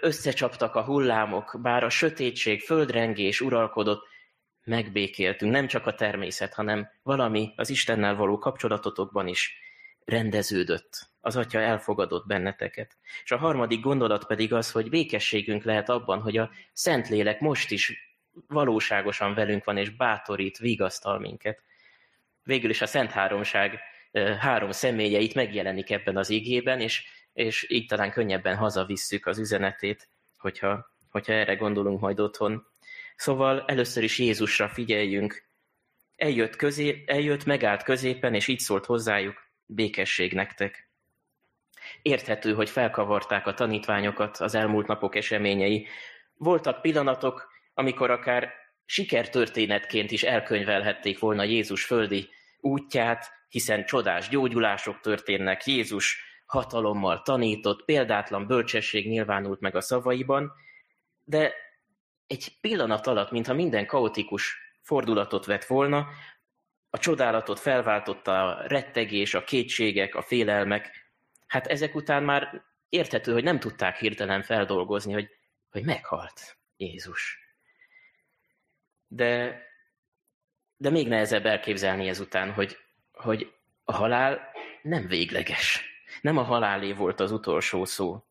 összecsaptak 0.00 0.74
a 0.74 0.84
hullámok, 0.84 1.58
bár 1.62 1.84
a 1.84 1.90
sötétség, 1.90 2.60
földrengés 2.60 3.40
uralkodott, 3.40 4.06
megbékéltünk, 4.64 5.52
nem 5.52 5.66
csak 5.66 5.86
a 5.86 5.94
természet, 5.94 6.54
hanem 6.54 6.88
valami 7.02 7.52
az 7.56 7.70
Istennel 7.70 8.14
való 8.14 8.38
kapcsolatotokban 8.38 9.26
is 9.26 9.58
rendeződött. 10.04 11.06
Az 11.20 11.36
Atya 11.36 11.60
elfogadott 11.60 12.26
benneteket. 12.26 12.96
És 13.24 13.30
a 13.30 13.36
harmadik 13.36 13.80
gondolat 13.80 14.26
pedig 14.26 14.52
az, 14.52 14.70
hogy 14.70 14.88
békességünk 14.88 15.64
lehet 15.64 15.88
abban, 15.88 16.20
hogy 16.20 16.36
a 16.36 16.50
Szentlélek 16.72 17.40
most 17.40 17.70
is 17.70 18.16
valóságosan 18.46 19.34
velünk 19.34 19.64
van, 19.64 19.76
és 19.76 19.90
bátorít, 19.90 20.58
vigasztal 20.58 21.18
minket. 21.18 21.62
Végül 22.48 22.70
is 22.70 22.82
a 22.82 22.86
Szent 22.86 23.10
Háromság 23.10 23.80
három 24.38 24.70
személyeit 24.70 25.34
megjelenik 25.34 25.90
ebben 25.90 26.16
az 26.16 26.30
igében, 26.30 26.80
és, 26.80 27.06
és 27.32 27.70
így 27.70 27.86
talán 27.86 28.10
könnyebben 28.10 28.56
hazavisszük 28.56 29.26
az 29.26 29.38
üzenetét, 29.38 30.08
hogyha, 30.38 30.92
hogyha 31.10 31.32
erre 31.32 31.54
gondolunk 31.54 32.00
majd 32.00 32.20
otthon. 32.20 32.66
Szóval 33.16 33.64
először 33.66 34.02
is 34.02 34.18
Jézusra 34.18 34.68
figyeljünk. 34.68 35.44
Eljött, 36.16 36.56
közé, 36.56 37.04
eljött, 37.06 37.44
megállt 37.44 37.82
középen, 37.82 38.34
és 38.34 38.48
így 38.48 38.58
szólt 38.58 38.86
hozzájuk, 38.86 39.50
békesség 39.66 40.32
nektek. 40.32 40.90
Érthető, 42.02 42.54
hogy 42.54 42.70
felkavarták 42.70 43.46
a 43.46 43.54
tanítványokat 43.54 44.36
az 44.36 44.54
elmúlt 44.54 44.86
napok 44.86 45.14
eseményei. 45.14 45.86
Voltak 46.34 46.80
pillanatok, 46.80 47.48
amikor 47.74 48.10
akár 48.10 48.52
sikertörténetként 48.84 50.10
is 50.10 50.22
elkönyvelhették 50.22 51.18
volna 51.18 51.42
Jézus 51.42 51.84
földi 51.84 52.36
útját, 52.60 53.30
hiszen 53.48 53.84
csodás 53.84 54.28
gyógyulások 54.28 55.00
történnek, 55.00 55.66
Jézus 55.66 56.26
hatalommal 56.46 57.22
tanított, 57.22 57.84
példátlan 57.84 58.46
bölcsesség 58.46 59.08
nyilvánult 59.08 59.60
meg 59.60 59.76
a 59.76 59.80
szavaiban, 59.80 60.52
de 61.24 61.54
egy 62.26 62.58
pillanat 62.60 63.06
alatt, 63.06 63.30
mintha 63.30 63.54
minden 63.54 63.86
kaotikus 63.86 64.56
fordulatot 64.82 65.46
vett 65.46 65.64
volna, 65.64 66.06
a 66.90 66.98
csodálatot 66.98 67.58
felváltotta 67.58 68.56
a 68.56 68.66
rettegés, 68.66 69.34
a 69.34 69.44
kétségek, 69.44 70.14
a 70.14 70.22
félelmek. 70.22 71.12
Hát 71.46 71.66
ezek 71.66 71.94
után 71.94 72.22
már 72.22 72.62
érthető, 72.88 73.32
hogy 73.32 73.44
nem 73.44 73.58
tudták 73.58 73.96
hirtelen 73.96 74.42
feldolgozni, 74.42 75.12
hogy, 75.12 75.28
hogy 75.70 75.84
meghalt 75.84 76.58
Jézus. 76.76 77.38
De, 79.06 79.62
de 80.78 80.90
még 80.90 81.08
nehezebb 81.08 81.46
elképzelni 81.46 82.08
ezután, 82.08 82.52
hogy, 82.52 82.76
hogy 83.12 83.52
a 83.84 83.92
halál 83.92 84.40
nem 84.82 85.06
végleges. 85.06 85.84
Nem 86.20 86.36
a 86.36 86.42
halálé 86.42 86.92
volt 86.92 87.20
az 87.20 87.32
utolsó 87.32 87.84
szó. 87.84 88.22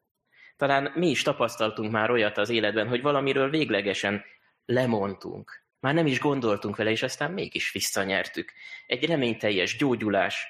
Talán 0.57 0.91
mi 0.95 1.09
is 1.09 1.21
tapasztaltunk 1.21 1.91
már 1.91 2.11
olyat 2.11 2.37
az 2.37 2.49
életben, 2.49 2.87
hogy 2.87 3.01
valamiről 3.01 3.49
véglegesen 3.49 4.23
lemondtunk. 4.65 5.65
Már 5.79 5.93
nem 5.93 6.05
is 6.05 6.19
gondoltunk 6.19 6.75
vele, 6.75 6.89
és 6.89 7.03
aztán 7.03 7.31
mégis 7.31 7.71
visszanyertük. 7.71 8.51
Egy 8.87 9.05
reményteljes 9.05 9.77
gyógyulás, 9.77 10.47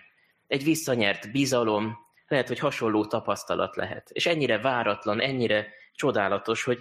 egy 0.47 0.63
visszanyert 0.63 1.31
bizalom, 1.31 1.97
lehet, 2.27 2.47
hogy 2.47 2.59
hasonló 2.59 3.05
tapasztalat 3.05 3.75
lehet. 3.75 4.09
És 4.09 4.25
ennyire 4.25 4.57
váratlan, 4.57 5.21
ennyire 5.21 5.67
csodálatos, 5.93 6.63
hogy 6.63 6.79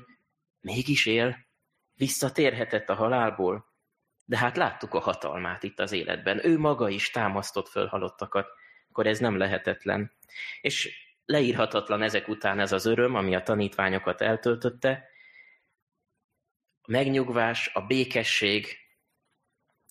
mégis 0.60 1.06
él, 1.06 1.36
visszatérhetett 1.94 2.88
a 2.88 2.94
halálból. 2.94 3.74
De 4.28 4.38
hát 4.38 4.56
láttuk 4.56 4.94
a 4.94 5.00
hatalmát 5.00 5.62
itt 5.62 5.80
az 5.80 5.92
életben. 5.92 6.46
Ő 6.46 6.58
maga 6.58 6.88
is 6.88 7.10
támasztott 7.10 7.68
föl 7.68 7.86
halottakat, 7.86 8.48
akkor 8.88 9.06
ez 9.06 9.18
nem 9.18 9.36
lehetetlen. 9.36 10.12
És 10.60 11.06
leírhatatlan 11.24 12.02
ezek 12.02 12.28
után 12.28 12.58
ez 12.58 12.72
az 12.72 12.86
öröm, 12.86 13.14
ami 13.14 13.34
a 13.34 13.42
tanítványokat 13.42 14.20
eltöltötte, 14.20 15.08
a 16.82 16.90
megnyugvás, 16.90 17.70
a 17.74 17.80
békesség, 17.80 18.76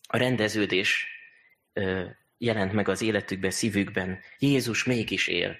a 0.07 0.17
rendeződés 0.17 1.07
jelent 2.37 2.73
meg 2.73 2.87
az 2.87 3.01
életükben, 3.01 3.51
szívükben. 3.51 4.19
Jézus 4.39 4.83
mégis 4.83 5.27
él. 5.27 5.57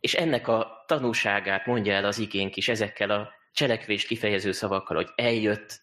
És 0.00 0.14
ennek 0.14 0.48
a 0.48 0.84
tanúságát 0.86 1.66
mondja 1.66 1.92
el 1.92 2.04
az 2.04 2.18
igénk 2.18 2.56
is 2.56 2.68
ezekkel 2.68 3.10
a 3.10 3.32
cselekvést 3.52 4.06
kifejező 4.06 4.52
szavakkal, 4.52 4.96
hogy 4.96 5.10
eljött, 5.14 5.80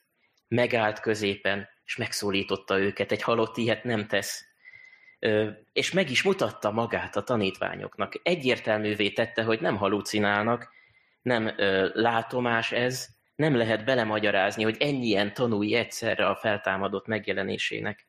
megállt 0.49 0.99
középen, 0.99 1.69
és 1.85 1.95
megszólította 1.95 2.79
őket. 2.79 3.11
Egy 3.11 3.21
halott 3.21 3.57
ilyet 3.57 3.83
nem 3.83 4.07
tesz 4.07 4.49
és 5.73 5.91
meg 5.91 6.09
is 6.09 6.23
mutatta 6.23 6.71
magát 6.71 7.15
a 7.15 7.23
tanítványoknak. 7.23 8.19
Egyértelművé 8.23 9.09
tette, 9.09 9.43
hogy 9.43 9.61
nem 9.61 9.77
halucinálnak, 9.77 10.69
nem 11.21 11.53
látomás 11.93 12.71
ez, 12.71 13.07
nem 13.35 13.55
lehet 13.55 13.85
belemagyarázni, 13.85 14.63
hogy 14.63 14.77
ennyien 14.79 15.33
tanulj 15.33 15.75
egyszerre 15.75 16.27
a 16.27 16.35
feltámadott 16.35 17.07
megjelenésének. 17.07 18.07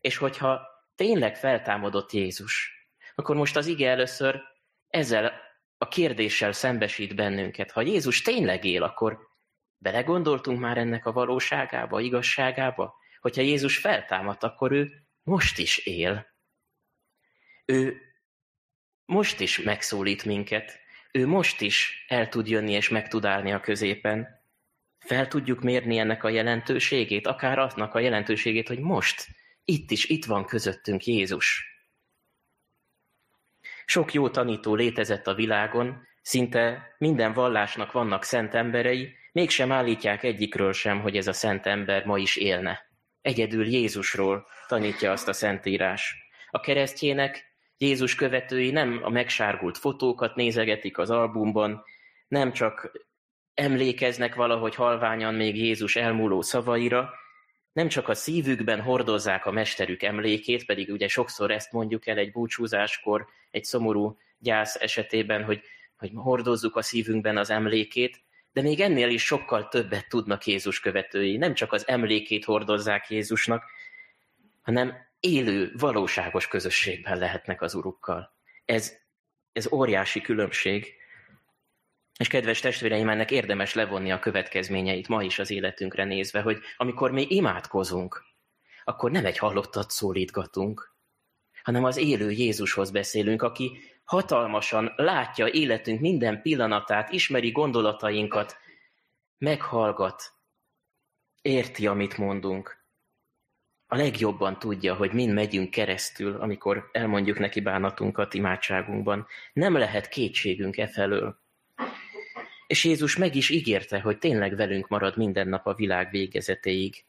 És 0.00 0.16
hogyha 0.16 0.60
tényleg 0.94 1.36
feltámadott 1.36 2.12
Jézus, 2.12 2.72
akkor 3.14 3.36
most 3.36 3.56
az 3.56 3.66
ige 3.66 3.90
először 3.90 4.42
ezzel 4.88 5.32
a 5.78 5.88
kérdéssel 5.88 6.52
szembesít 6.52 7.14
bennünket. 7.14 7.70
Ha 7.70 7.80
Jézus 7.80 8.22
tényleg 8.22 8.64
él, 8.64 8.82
akkor 8.82 9.18
belegondoltunk 9.82 10.60
már 10.60 10.78
ennek 10.78 11.06
a 11.06 11.12
valóságába, 11.12 12.00
igazságába? 12.00 12.94
Hogyha 13.20 13.42
Jézus 13.42 13.78
feltámadt, 13.78 14.42
akkor 14.42 14.72
ő 14.72 14.92
most 15.22 15.58
is 15.58 15.78
él. 15.78 16.26
Ő 17.64 18.00
most 19.04 19.40
is 19.40 19.58
megszólít 19.58 20.24
minket, 20.24 20.80
ő 21.12 21.26
most 21.26 21.60
is 21.60 22.04
el 22.08 22.28
tud 22.28 22.48
jönni 22.48 22.72
és 22.72 22.88
meg 22.88 23.08
tud 23.08 23.24
állni 23.24 23.52
a 23.52 23.60
középen. 23.60 24.28
Fel 24.98 25.28
tudjuk 25.28 25.60
mérni 25.60 25.98
ennek 25.98 26.24
a 26.24 26.28
jelentőségét, 26.28 27.26
akár 27.26 27.58
aznak 27.58 27.94
a 27.94 27.98
jelentőségét, 27.98 28.68
hogy 28.68 28.78
most, 28.78 29.26
itt 29.64 29.90
is, 29.90 30.04
itt 30.04 30.24
van 30.24 30.44
közöttünk 30.44 31.04
Jézus. 31.04 31.66
Sok 33.84 34.12
jó 34.12 34.30
tanító 34.30 34.74
létezett 34.74 35.26
a 35.26 35.34
világon, 35.34 36.06
szinte 36.22 36.94
minden 36.98 37.32
vallásnak 37.32 37.92
vannak 37.92 38.24
szent 38.24 38.54
emberei, 38.54 39.16
mégsem 39.32 39.72
állítják 39.72 40.22
egyikről 40.22 40.72
sem, 40.72 41.00
hogy 41.00 41.16
ez 41.16 41.26
a 41.26 41.32
szent 41.32 41.66
ember 41.66 42.04
ma 42.04 42.18
is 42.18 42.36
élne. 42.36 42.90
Egyedül 43.20 43.66
Jézusról 43.66 44.46
tanítja 44.68 45.12
azt 45.12 45.28
a 45.28 45.32
szentírás. 45.32 46.16
A 46.50 46.60
keresztjének 46.60 47.52
Jézus 47.76 48.14
követői 48.14 48.70
nem 48.70 49.00
a 49.02 49.08
megsárgult 49.08 49.78
fotókat 49.78 50.34
nézegetik 50.34 50.98
az 50.98 51.10
albumban, 51.10 51.84
nem 52.28 52.52
csak 52.52 52.90
emlékeznek 53.54 54.34
valahogy 54.34 54.74
halványan 54.74 55.34
még 55.34 55.56
Jézus 55.56 55.96
elmúló 55.96 56.42
szavaira, 56.42 57.10
nem 57.72 57.88
csak 57.88 58.08
a 58.08 58.14
szívükben 58.14 58.80
hordozzák 58.80 59.46
a 59.46 59.50
mesterük 59.50 60.02
emlékét, 60.02 60.66
pedig 60.66 60.90
ugye 60.90 61.08
sokszor 61.08 61.50
ezt 61.50 61.72
mondjuk 61.72 62.06
el 62.06 62.18
egy 62.18 62.32
búcsúzáskor, 62.32 63.26
egy 63.50 63.64
szomorú 63.64 64.18
gyász 64.38 64.74
esetében, 64.74 65.44
hogy, 65.44 65.62
hogy 65.96 66.10
hordozzuk 66.14 66.76
a 66.76 66.82
szívünkben 66.82 67.36
az 67.36 67.50
emlékét, 67.50 68.22
de 68.52 68.62
még 68.62 68.80
ennél 68.80 69.08
is 69.08 69.24
sokkal 69.24 69.68
többet 69.68 70.08
tudnak 70.08 70.46
Jézus 70.46 70.80
követői. 70.80 71.36
Nem 71.36 71.54
csak 71.54 71.72
az 71.72 71.88
emlékét 71.88 72.44
hordozzák 72.44 73.10
Jézusnak, 73.10 73.64
hanem 74.62 74.94
élő, 75.20 75.72
valóságos 75.78 76.48
közösségben 76.48 77.18
lehetnek 77.18 77.62
az 77.62 77.74
urukkal. 77.74 78.36
Ez 78.64 79.00
Ez 79.52 79.72
óriási 79.72 80.20
különbség. 80.20 80.94
És 82.18 82.28
kedves 82.28 82.60
testvéreim, 82.60 83.08
ennek 83.08 83.30
érdemes 83.30 83.74
levonni 83.74 84.12
a 84.12 84.18
következményeit 84.18 85.08
ma 85.08 85.22
is 85.22 85.38
az 85.38 85.50
életünkre 85.50 86.04
nézve, 86.04 86.40
hogy 86.40 86.58
amikor 86.76 87.10
mi 87.10 87.26
imádkozunk, 87.28 88.24
akkor 88.84 89.10
nem 89.10 89.26
egy 89.26 89.38
halottat 89.38 89.90
szólítgatunk, 89.90 90.94
hanem 91.62 91.84
az 91.84 91.96
élő 91.96 92.30
Jézushoz 92.30 92.90
beszélünk, 92.90 93.42
aki 93.42 93.78
hatalmasan 94.12 94.92
látja 94.96 95.46
életünk 95.48 96.00
minden 96.00 96.42
pillanatát, 96.42 97.12
ismeri 97.12 97.50
gondolatainkat, 97.50 98.56
meghallgat, 99.38 100.32
érti, 101.42 101.86
amit 101.86 102.18
mondunk. 102.18 102.84
A 103.86 103.96
legjobban 103.96 104.58
tudja, 104.58 104.94
hogy 104.94 105.12
mind 105.12 105.32
megyünk 105.32 105.70
keresztül, 105.70 106.40
amikor 106.40 106.88
elmondjuk 106.92 107.38
neki 107.38 107.60
bánatunkat 107.60 108.34
imádságunkban. 108.34 109.26
Nem 109.52 109.76
lehet 109.76 110.08
kétségünk 110.08 110.76
e 110.76 110.86
felől. 110.86 111.38
És 112.66 112.84
Jézus 112.84 113.16
meg 113.16 113.34
is 113.34 113.50
ígérte, 113.50 114.00
hogy 114.00 114.18
tényleg 114.18 114.56
velünk 114.56 114.88
marad 114.88 115.16
minden 115.16 115.48
nap 115.48 115.66
a 115.66 115.74
világ 115.74 116.10
végezetéig. 116.10 117.04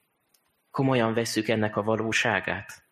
Komolyan 0.72 1.14
vesszük 1.14 1.48
ennek 1.48 1.78
a 1.78 1.84
valóságát? 1.84 2.84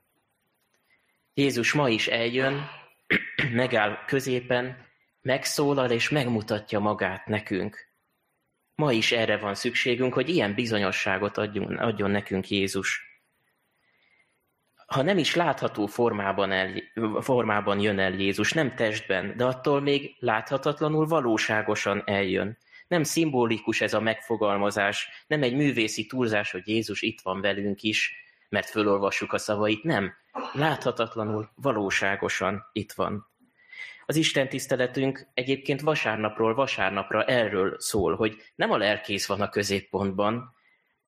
Jézus 1.34 1.74
ma 1.74 1.90
is 1.90 2.08
eljön, 2.08 2.81
megáll 3.54 4.06
középen, 4.06 4.78
megszólal 5.22 5.92
és 5.92 6.10
megmutatja 6.10 6.80
magát 6.80 7.26
nekünk. 7.26 7.90
Ma 8.76 8.92
is 8.92 9.12
erre 9.12 9.38
van 9.38 9.56
szükségünk, 9.56 10.14
hogy 10.14 10.30
ilyen 10.30 10.54
bizonyosságot 10.54 11.38
adjon, 11.38 11.76
adjon 11.76 12.12
nekünk 12.12 12.50
Jézus. 12.50 13.10
Ha 14.86 15.02
nem 15.02 15.18
is 15.18 15.36
látható 15.36 15.86
formában, 15.86 16.52
el, 16.52 16.82
formában 17.20 17.80
jön 17.80 18.00
el 18.00 18.14
Jézus, 18.14 18.54
nem 18.54 18.76
testben, 18.76 19.38
de 19.38 19.46
attól 19.46 19.82
még 19.82 20.16
láthatatlanul 20.20 21.08
valóságosan 21.08 22.04
eljön. 22.06 22.58
Nem 22.88 23.04
szimbolikus 23.04 23.82
ez 23.82 23.94
a 23.94 24.00
megfogalmazás, 24.00 25.10
nem 25.28 25.44
egy 25.44 25.56
művészi 25.56 26.06
túlzás, 26.06 26.52
hogy 26.52 26.68
Jézus 26.68 27.02
itt 27.02 27.22
van 27.22 27.42
velünk 27.42 27.82
is, 27.82 28.16
mert 28.52 28.70
fölolvassuk 28.70 29.34
a 29.34 29.38
szavait, 29.38 29.84
nem. 29.84 30.14
Láthatatlanul, 30.54 31.50
valóságosan 31.56 32.70
itt 32.72 32.92
van. 32.92 33.30
Az 34.06 34.16
Isten 34.16 34.50
tiszteletünk 34.50 35.28
egyébként 35.34 35.82
vasárnapról 35.82 36.54
vasárnapra 36.54 37.24
erről 37.24 37.76
szól, 37.80 38.16
hogy 38.16 38.38
nem 38.56 38.72
a 38.72 38.78
lelkész 38.78 39.28
van 39.28 39.42
a 39.42 39.50
középpontban, 39.50 40.56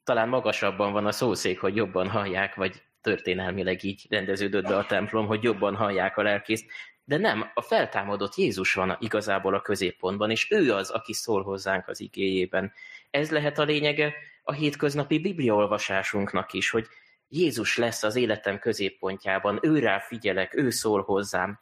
talán 0.04 0.30
magasabban 0.30 0.92
van 0.92 1.06
a 1.06 1.12
szószék, 1.12 1.60
hogy 1.60 1.76
jobban 1.76 2.10
hallják, 2.10 2.56
vagy 2.56 2.82
történelmileg 3.02 3.84
így 3.84 4.06
rendeződött 4.10 4.64
be 4.64 4.78
a 4.78 4.86
templom, 4.86 5.26
hogy 5.28 5.44
jobban 5.44 5.76
hallják 5.76 6.18
a 6.18 6.22
lelkészt, 6.22 6.66
de 7.04 7.18
nem, 7.18 7.52
a 7.54 7.62
feltámadott 7.62 8.36
Jézus 8.36 8.74
van 8.74 8.98
igazából 9.00 9.54
a 9.54 9.62
középpontban, 9.62 10.32
és 10.32 10.52
ő 10.52 10.74
az, 10.74 10.90
aki 10.90 11.14
szól 11.14 11.44
hozzánk 11.44 11.88
az 11.88 12.00
igéjében. 12.00 12.74
Ez 13.10 13.32
lehet 13.32 13.60
a 13.60 13.64
lényege 13.64 14.14
a 14.44 14.52
hétköznapi 14.52 15.20
bibliaolvasásunknak 15.20 16.54
is, 16.54 16.70
hogy 16.70 16.88
Jézus 17.36 17.78
lesz 17.78 18.04
az 18.04 18.16
életem 18.16 18.60
középpontjában, 18.60 19.60
őrá 19.62 20.00
figyelek, 20.00 20.56
ő 20.56 20.70
szól 20.70 21.02
hozzám. 21.02 21.60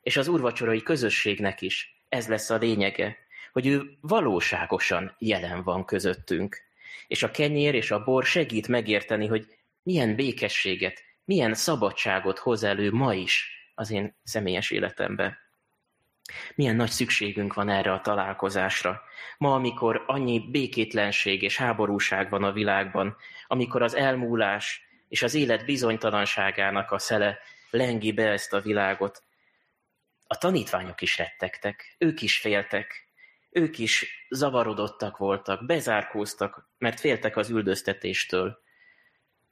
És 0.00 0.16
az 0.16 0.28
úrvacsorai 0.28 0.82
közösségnek 0.82 1.60
is 1.60 2.02
ez 2.08 2.28
lesz 2.28 2.50
a 2.50 2.56
lényege, 2.56 3.16
hogy 3.52 3.66
ő 3.66 3.96
valóságosan 4.00 5.16
jelen 5.18 5.62
van 5.62 5.84
közöttünk. 5.84 6.62
És 7.06 7.22
a 7.22 7.30
kenyér 7.30 7.74
és 7.74 7.90
a 7.90 8.04
bor 8.04 8.24
segít 8.24 8.68
megérteni, 8.68 9.26
hogy 9.26 9.46
milyen 9.82 10.14
békességet, 10.14 11.02
milyen 11.24 11.54
szabadságot 11.54 12.38
hoz 12.38 12.62
elő 12.62 12.92
ma 12.92 13.14
is 13.14 13.48
az 13.74 13.90
én 13.90 14.16
személyes 14.22 14.70
életembe. 14.70 15.38
Milyen 16.54 16.76
nagy 16.76 16.90
szükségünk 16.90 17.54
van 17.54 17.68
erre 17.68 17.92
a 17.92 18.00
találkozásra. 18.00 19.02
Ma, 19.38 19.54
amikor 19.54 20.04
annyi 20.06 20.50
békétlenség 20.50 21.42
és 21.42 21.56
háborúság 21.56 22.30
van 22.30 22.44
a 22.44 22.52
világban, 22.52 23.16
amikor 23.46 23.82
az 23.82 23.94
elmúlás 23.94 24.85
és 25.08 25.22
az 25.22 25.34
élet 25.34 25.64
bizonytalanságának 25.64 26.90
a 26.90 26.98
szele 26.98 27.38
lengi 27.70 28.12
be 28.12 28.30
ezt 28.30 28.52
a 28.52 28.60
világot, 28.60 29.22
a 30.26 30.38
tanítványok 30.38 31.00
is 31.00 31.18
rettegtek, 31.18 31.94
ők 31.98 32.22
is 32.22 32.40
féltek, 32.40 33.08
ők 33.50 33.78
is 33.78 34.26
zavarodottak 34.30 35.16
voltak, 35.16 35.66
bezárkóztak, 35.66 36.68
mert 36.78 37.00
féltek 37.00 37.36
az 37.36 37.50
üldöztetéstől. 37.50 38.58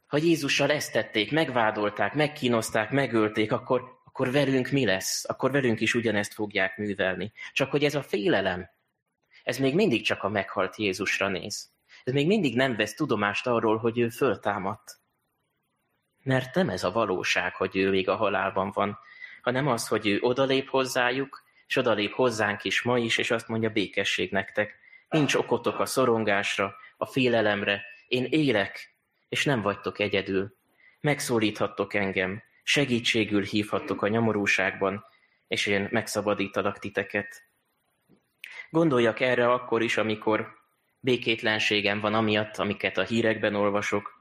Ha 0.07 0.17
Jézussal 0.17 0.71
ezt 0.71 0.93
tették, 0.93 1.33
megvádolták, 1.33 2.15
megkínozták, 2.15 2.91
megölték, 2.91 3.53
akkor, 3.53 4.01
akkor 4.05 4.31
velünk 4.31 4.71
mi 4.71 4.85
lesz? 4.85 5.25
Akkor 5.29 5.51
velünk 5.51 5.81
is 5.81 5.95
ugyanezt 5.95 6.35
fogják 6.35 6.77
művelni. 6.77 7.33
Csak 7.53 7.71
hogy 7.71 7.85
ez 7.85 7.95
a 7.95 8.03
félelem, 8.03 8.71
ez 9.43 9.59
még 9.59 9.75
mindig 9.75 10.03
csak 10.03 10.23
a 10.23 10.29
meghalt 10.29 10.77
Jézusra 10.77 11.29
néz. 11.29 11.73
Ez 12.05 12.13
még 12.13 12.27
mindig 12.27 12.57
nem 12.57 12.77
vesz 12.77 12.95
tudomást 12.95 13.47
arról, 13.47 13.77
hogy 13.77 13.99
ő 13.99 14.09
föltámadt. 14.09 14.99
Mert 16.25 16.55
nem 16.55 16.69
ez 16.69 16.85
a 16.85 16.93
valóság, 16.93 17.55
hogy 17.55 17.77
ő 17.77 17.91
még 17.91 18.09
a 18.09 18.17
halálban 18.17 18.71
van, 18.75 18.99
hanem 19.43 19.69
az, 19.69 19.89
hogy 19.89 20.07
ő 20.07 20.19
odalép 20.21 20.69
hozzájuk, 20.69 21.43
és 21.67 21.77
odalép 21.77 22.13
hozzánk 22.13 22.65
is 22.65 22.83
ma 22.83 22.99
is, 22.99 23.19
és 23.19 23.31
azt 23.31 23.49
mondja 23.49 23.71
békesség 23.71 24.33
nektek. 24.33 24.79
Nincs 25.09 25.35
okotok 25.35 25.79
a 25.79 25.87
szorongásra, 25.87 26.75
a 26.97 27.07
félelemre. 27.07 27.83
Én 28.09 28.27
élek, 28.31 28.95
és 29.29 29.45
nem 29.45 29.63
vagytok 29.63 29.99
egyedül. 29.99 30.57
Megszólíthattok 31.01 31.95
engem, 31.95 32.43
segítségül 32.63 33.43
hívhattok 33.43 34.03
a 34.03 34.09
nyomorúságban, 34.09 35.05
és 35.49 35.67
én 35.67 35.89
megszabadítalak 35.91 36.79
titeket. 36.79 37.43
Gondoljak 38.71 39.21
erre 39.21 39.53
akkor 39.53 39.83
is, 39.83 39.97
amikor 39.97 40.63
békétlenségem 41.01 42.01
van 42.01 42.15
amiatt, 42.15 42.57
amiket 42.57 42.99
a 42.99 43.03
hírekben 43.03 43.55
olvasok, 43.55 44.14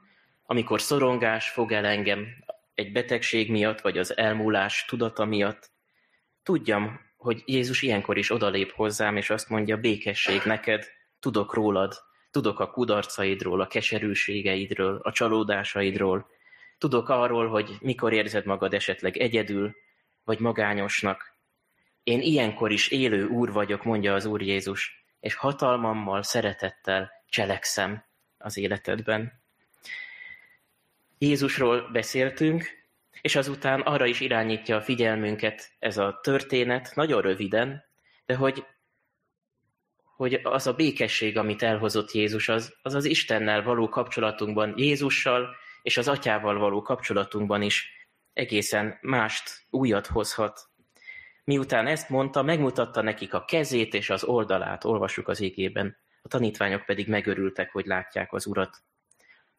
amikor 0.44 0.80
szorongás 0.80 1.50
fog 1.50 1.72
el 1.72 1.84
engem 1.84 2.26
egy 2.74 2.92
betegség 2.92 3.50
miatt, 3.50 3.80
vagy 3.80 3.98
az 3.98 4.16
elmúlás 4.16 4.84
tudata 4.84 5.24
miatt, 5.24 5.70
tudjam, 6.42 7.00
hogy 7.16 7.42
Jézus 7.46 7.82
ilyenkor 7.82 8.18
is 8.18 8.30
odalép 8.30 8.72
hozzám, 8.72 9.16
és 9.16 9.30
azt 9.30 9.48
mondja, 9.48 9.76
békesség 9.76 10.42
neked, 10.44 10.86
tudok 11.20 11.54
rólad, 11.54 11.94
tudok 12.30 12.60
a 12.60 12.70
kudarcaidról, 12.70 13.60
a 13.60 13.66
keserűségeidről, 13.66 15.00
a 15.02 15.12
csalódásaidról, 15.12 16.26
tudok 16.78 17.08
arról, 17.08 17.48
hogy 17.48 17.76
mikor 17.80 18.12
érzed 18.12 18.44
magad 18.44 18.74
esetleg 18.74 19.16
egyedül, 19.16 19.74
vagy 20.24 20.38
magányosnak. 20.38 21.32
Én 22.02 22.20
ilyenkor 22.20 22.72
is 22.72 22.88
élő 22.88 23.26
úr 23.26 23.52
vagyok, 23.52 23.84
mondja 23.84 24.14
az 24.14 24.24
Úr 24.24 24.42
Jézus, 24.42 25.04
és 25.20 25.34
hatalmammal, 25.34 26.22
szeretettel 26.22 27.10
cselekszem 27.26 28.04
az 28.38 28.56
életedben. 28.56 29.43
Jézusról 31.18 31.88
beszéltünk, 31.92 32.84
és 33.20 33.36
azután 33.36 33.80
arra 33.80 34.06
is 34.06 34.20
irányítja 34.20 34.76
a 34.76 34.82
figyelmünket 34.82 35.72
ez 35.78 35.98
a 35.98 36.20
történet, 36.22 36.92
nagyon 36.94 37.20
röviden, 37.22 37.84
de 38.26 38.34
hogy, 38.34 38.64
hogy 40.16 40.40
az 40.42 40.66
a 40.66 40.72
békesség, 40.72 41.36
amit 41.36 41.62
elhozott 41.62 42.12
Jézus, 42.12 42.48
az, 42.48 42.74
az 42.82 42.94
az 42.94 43.04
Istennel 43.04 43.62
való 43.62 43.88
kapcsolatunkban, 43.88 44.74
Jézussal 44.76 45.56
és 45.82 45.96
az 45.96 46.08
Atyával 46.08 46.58
való 46.58 46.82
kapcsolatunkban 46.82 47.62
is 47.62 48.08
egészen 48.32 48.98
mást, 49.00 49.64
újat 49.70 50.06
hozhat. 50.06 50.68
Miután 51.44 51.86
ezt 51.86 52.08
mondta, 52.08 52.42
megmutatta 52.42 53.02
nekik 53.02 53.34
a 53.34 53.44
kezét 53.44 53.94
és 53.94 54.10
az 54.10 54.24
oldalát, 54.24 54.84
olvassuk 54.84 55.28
az 55.28 55.40
égében. 55.40 55.96
A 56.22 56.28
tanítványok 56.28 56.84
pedig 56.84 57.08
megörültek, 57.08 57.72
hogy 57.72 57.86
látják 57.86 58.32
az 58.32 58.46
Urat. 58.46 58.82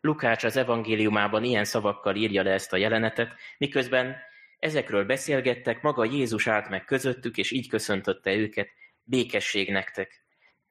Lukács 0.06 0.44
az 0.44 0.58
evangéliumában 0.58 1.44
ilyen 1.44 1.63
szavakkal 1.63 2.15
írja 2.15 2.44
le 2.44 2.52
ezt 2.52 2.74
a 2.74 2.78
jelenetet, 2.78 3.34
miközben 3.58 4.15
ezekről 4.60 5.06
beszélgettek, 5.06 5.82
maga 5.82 6.04
Jézus 6.04 6.48
állt 6.48 6.70
meg 6.70 6.86
közöttük, 6.86 7.38
és 7.38 7.52
így 7.52 7.70
köszöntötte 7.70 8.34
őket, 8.34 8.70
békesség 9.04 9.72
nektek. 9.72 10.26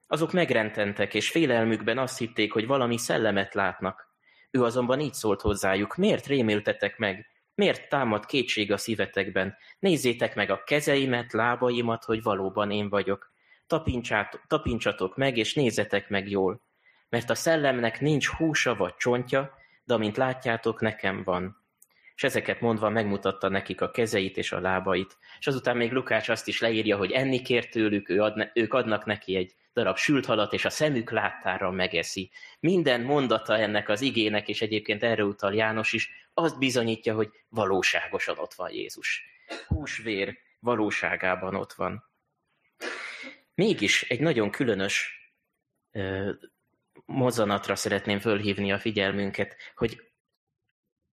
Azok 0.07 0.31
megrententek, 0.31 1.13
és 1.13 1.29
félelmükben 1.29 1.97
azt 1.97 2.17
hitték, 2.17 2.53
hogy 2.53 2.67
valami 2.67 2.97
szellemet 2.97 3.53
látnak. 3.53 4.13
Ő 4.51 4.63
azonban 4.63 4.99
így 4.99 5.13
szólt 5.13 5.41
hozzájuk, 5.41 5.95
miért 5.95 6.27
rémültetek 6.27 6.97
meg? 6.97 7.25
Miért 7.55 7.89
támad 7.89 8.25
kétség 8.25 8.71
a 8.71 8.77
szívetekben? 8.77 9.55
Nézzétek 9.79 10.35
meg 10.35 10.49
a 10.49 10.63
kezeimet, 10.63 11.33
lábaimat, 11.33 12.03
hogy 12.03 12.23
valóban 12.23 12.71
én 12.71 12.89
vagyok. 12.89 13.33
Tapincsatok 14.47 15.15
meg, 15.15 15.37
és 15.37 15.53
nézzetek 15.53 16.09
meg 16.09 16.29
jól 16.29 16.64
mert 17.15 17.29
a 17.29 17.35
szellemnek 17.35 18.01
nincs 18.01 18.27
húsa 18.27 18.75
vagy 18.75 18.95
csontja, 18.95 19.57
de 19.83 19.93
amint 19.93 20.17
látjátok, 20.17 20.81
nekem 20.81 21.23
van. 21.23 21.63
És 22.15 22.23
ezeket 22.23 22.61
mondva 22.61 22.89
megmutatta 22.89 23.49
nekik 23.49 23.81
a 23.81 23.91
kezeit 23.91 24.37
és 24.37 24.51
a 24.51 24.59
lábait. 24.59 25.17
És 25.39 25.47
azután 25.47 25.77
még 25.77 25.91
Lukács 25.91 26.29
azt 26.29 26.47
is 26.47 26.59
leírja, 26.59 26.97
hogy 26.97 27.11
enni 27.11 27.41
kért 27.41 27.71
tőlük, 27.71 28.09
ő 28.09 28.21
adne, 28.21 28.51
ők 28.53 28.73
adnak 28.73 29.05
neki 29.05 29.35
egy 29.35 29.55
darab 29.73 29.97
sült 29.97 30.25
halat, 30.25 30.53
és 30.53 30.65
a 30.65 30.69
szemük 30.69 31.11
láttára 31.11 31.71
megeszi. 31.71 32.31
Minden 32.59 33.01
mondata 33.01 33.57
ennek 33.57 33.89
az 33.89 34.01
igének, 34.01 34.47
és 34.47 34.61
egyébként 34.61 35.03
erre 35.03 35.23
utal 35.23 35.53
János 35.53 35.93
is, 35.93 36.09
azt 36.33 36.57
bizonyítja, 36.57 37.13
hogy 37.15 37.29
valóságosan 37.49 38.37
ott 38.37 38.53
van 38.53 38.71
Jézus. 38.71 39.23
Húsvér, 39.67 40.37
valóságában 40.59 41.55
ott 41.55 41.73
van. 41.73 42.03
Mégis 43.53 44.03
egy 44.03 44.19
nagyon 44.19 44.51
különös 44.51 45.23
mozzanatra 47.05 47.75
szeretném 47.75 48.19
fölhívni 48.19 48.71
a 48.71 48.79
figyelmünket, 48.79 49.55
hogy 49.75 50.01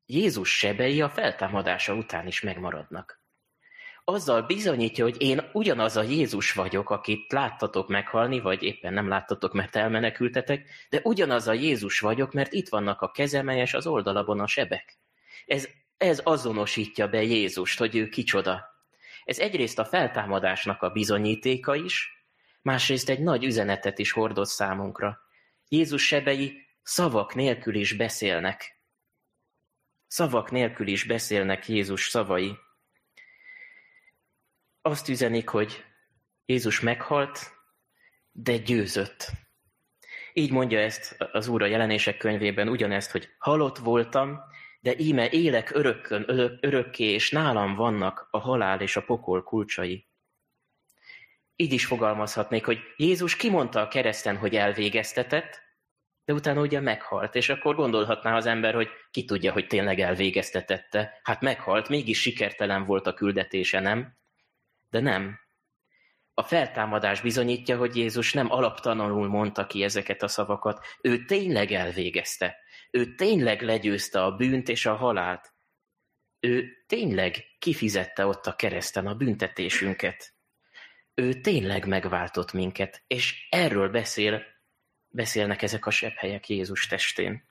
Jézus 0.07 0.59
sebei 0.59 1.01
a 1.01 1.09
feltámadása 1.09 1.95
után 1.95 2.27
is 2.27 2.41
megmaradnak. 2.41 3.23
Azzal 4.05 4.43
bizonyítja, 4.43 5.05
hogy 5.05 5.17
én 5.19 5.51
ugyanaz 5.53 5.97
a 5.97 6.03
Jézus 6.03 6.53
vagyok, 6.53 6.91
akit 6.91 7.33
láttatok 7.33 7.89
meghalni, 7.89 8.41
vagy 8.41 8.63
éppen 8.63 8.93
nem 8.93 9.09
láttatok, 9.09 9.53
mert 9.53 9.77
elmenekültetek, 9.77 10.69
de 10.91 11.01
ugyanaz 11.03 11.49
a 11.49 11.53
Jézus 11.53 12.01
vagyok, 12.01 12.33
mert 12.33 12.53
itt 12.53 12.69
vannak 12.69 13.01
a 13.01 13.11
kezemen 13.11 13.69
az 13.73 13.87
oldalabon 13.87 14.41
a 14.41 14.47
sebek. 14.47 14.99
Ez, 15.47 15.69
ez 15.97 16.21
azonosítja 16.25 17.09
be 17.09 17.23
Jézust, 17.23 17.79
hogy 17.79 17.97
ő 17.97 18.09
kicsoda. 18.09 18.71
Ez 19.25 19.39
egyrészt 19.39 19.79
a 19.79 19.85
feltámadásnak 19.85 20.83
a 20.83 20.91
bizonyítéka 20.91 21.75
is, 21.75 22.25
másrészt 22.63 23.09
egy 23.09 23.21
nagy 23.21 23.45
üzenetet 23.45 23.99
is 23.99 24.13
hordoz 24.13 24.51
számunkra. 24.51 25.21
Jézus 25.73 26.07
sebei 26.07 26.67
szavak 26.83 27.35
nélkül 27.35 27.75
is 27.75 27.93
beszélnek. 27.93 28.81
Szavak 30.07 30.51
nélkül 30.51 30.87
is 30.87 31.05
beszélnek 31.05 31.69
Jézus 31.69 32.09
szavai. 32.09 32.57
Azt 34.83 35.09
üzenik, 35.09 35.49
hogy 35.49 35.85
Jézus 36.47 36.81
meghalt, 36.81 37.39
de 38.33 38.57
győzött. 38.57 39.31
Így 40.33 40.51
mondja 40.51 40.79
ezt 40.79 41.17
az 41.33 41.49
Úr 41.49 41.63
a 41.63 41.67
jelenések 41.67 42.17
könyvében 42.17 42.69
ugyanezt, 42.69 43.11
hogy 43.11 43.29
halott 43.39 43.79
voltam, 43.79 44.41
de 44.81 44.95
íme 44.99 45.31
élek 45.31 45.71
örökkön, 45.75 46.25
örök, 46.27 46.59
örökké, 46.61 47.05
és 47.05 47.31
nálam 47.31 47.75
vannak 47.75 48.29
a 48.31 48.39
halál 48.39 48.81
és 48.81 48.97
a 48.97 49.05
pokol 49.05 49.43
kulcsai. 49.43 50.12
Így 51.63 51.73
is 51.73 51.87
fogalmazhatnék, 51.87 52.65
hogy 52.65 52.79
Jézus 52.97 53.37
kimondta 53.37 53.81
a 53.81 53.89
kereszten, 53.89 54.37
hogy 54.37 54.55
elvégeztetett, 54.55 55.63
de 56.25 56.33
utána 56.33 56.61
ugye 56.61 56.81
meghalt, 56.81 57.35
és 57.35 57.49
akkor 57.49 57.75
gondolhatná 57.75 58.37
az 58.37 58.47
ember, 58.47 58.75
hogy 58.75 58.89
ki 59.11 59.25
tudja, 59.25 59.53
hogy 59.53 59.67
tényleg 59.67 60.01
elvégeztetette. 60.01 61.21
Hát 61.23 61.41
meghalt, 61.41 61.89
mégis 61.89 62.21
sikertelen 62.21 62.85
volt 62.85 63.07
a 63.07 63.15
küldetése, 63.15 63.81
nem? 63.81 64.17
De 64.91 65.01
nem. 65.01 65.39
A 66.35 66.43
feltámadás 66.43 67.21
bizonyítja, 67.21 67.77
hogy 67.77 67.97
Jézus 67.97 68.33
nem 68.33 68.51
alaptalanul 68.51 69.29
mondta 69.29 69.67
ki 69.67 69.83
ezeket 69.83 70.23
a 70.23 70.29
szavakat. 70.29 70.85
Ő 71.01 71.25
tényleg 71.25 71.73
elvégezte. 71.73 72.57
Ő 72.91 73.15
tényleg 73.15 73.63
legyőzte 73.63 74.23
a 74.23 74.37
bűnt 74.37 74.69
és 74.69 74.87
a 74.87 74.95
halált. 74.95 75.53
Ő 76.41 76.85
tényleg 76.87 77.45
kifizette 77.59 78.27
ott 78.27 78.47
a 78.47 78.57
kereszten 78.57 79.07
a 79.07 79.15
büntetésünket. 79.15 80.35
Ő 81.15 81.41
tényleg 81.41 81.87
megváltott 81.87 82.53
minket, 82.53 83.03
és 83.07 83.47
erről 83.51 83.89
beszél, 83.89 84.43
beszélnek 85.09 85.63
ezek 85.63 85.87
a 85.87 85.91
sebhelyek 85.91 86.49
Jézus 86.49 86.87
testén. 86.87 87.51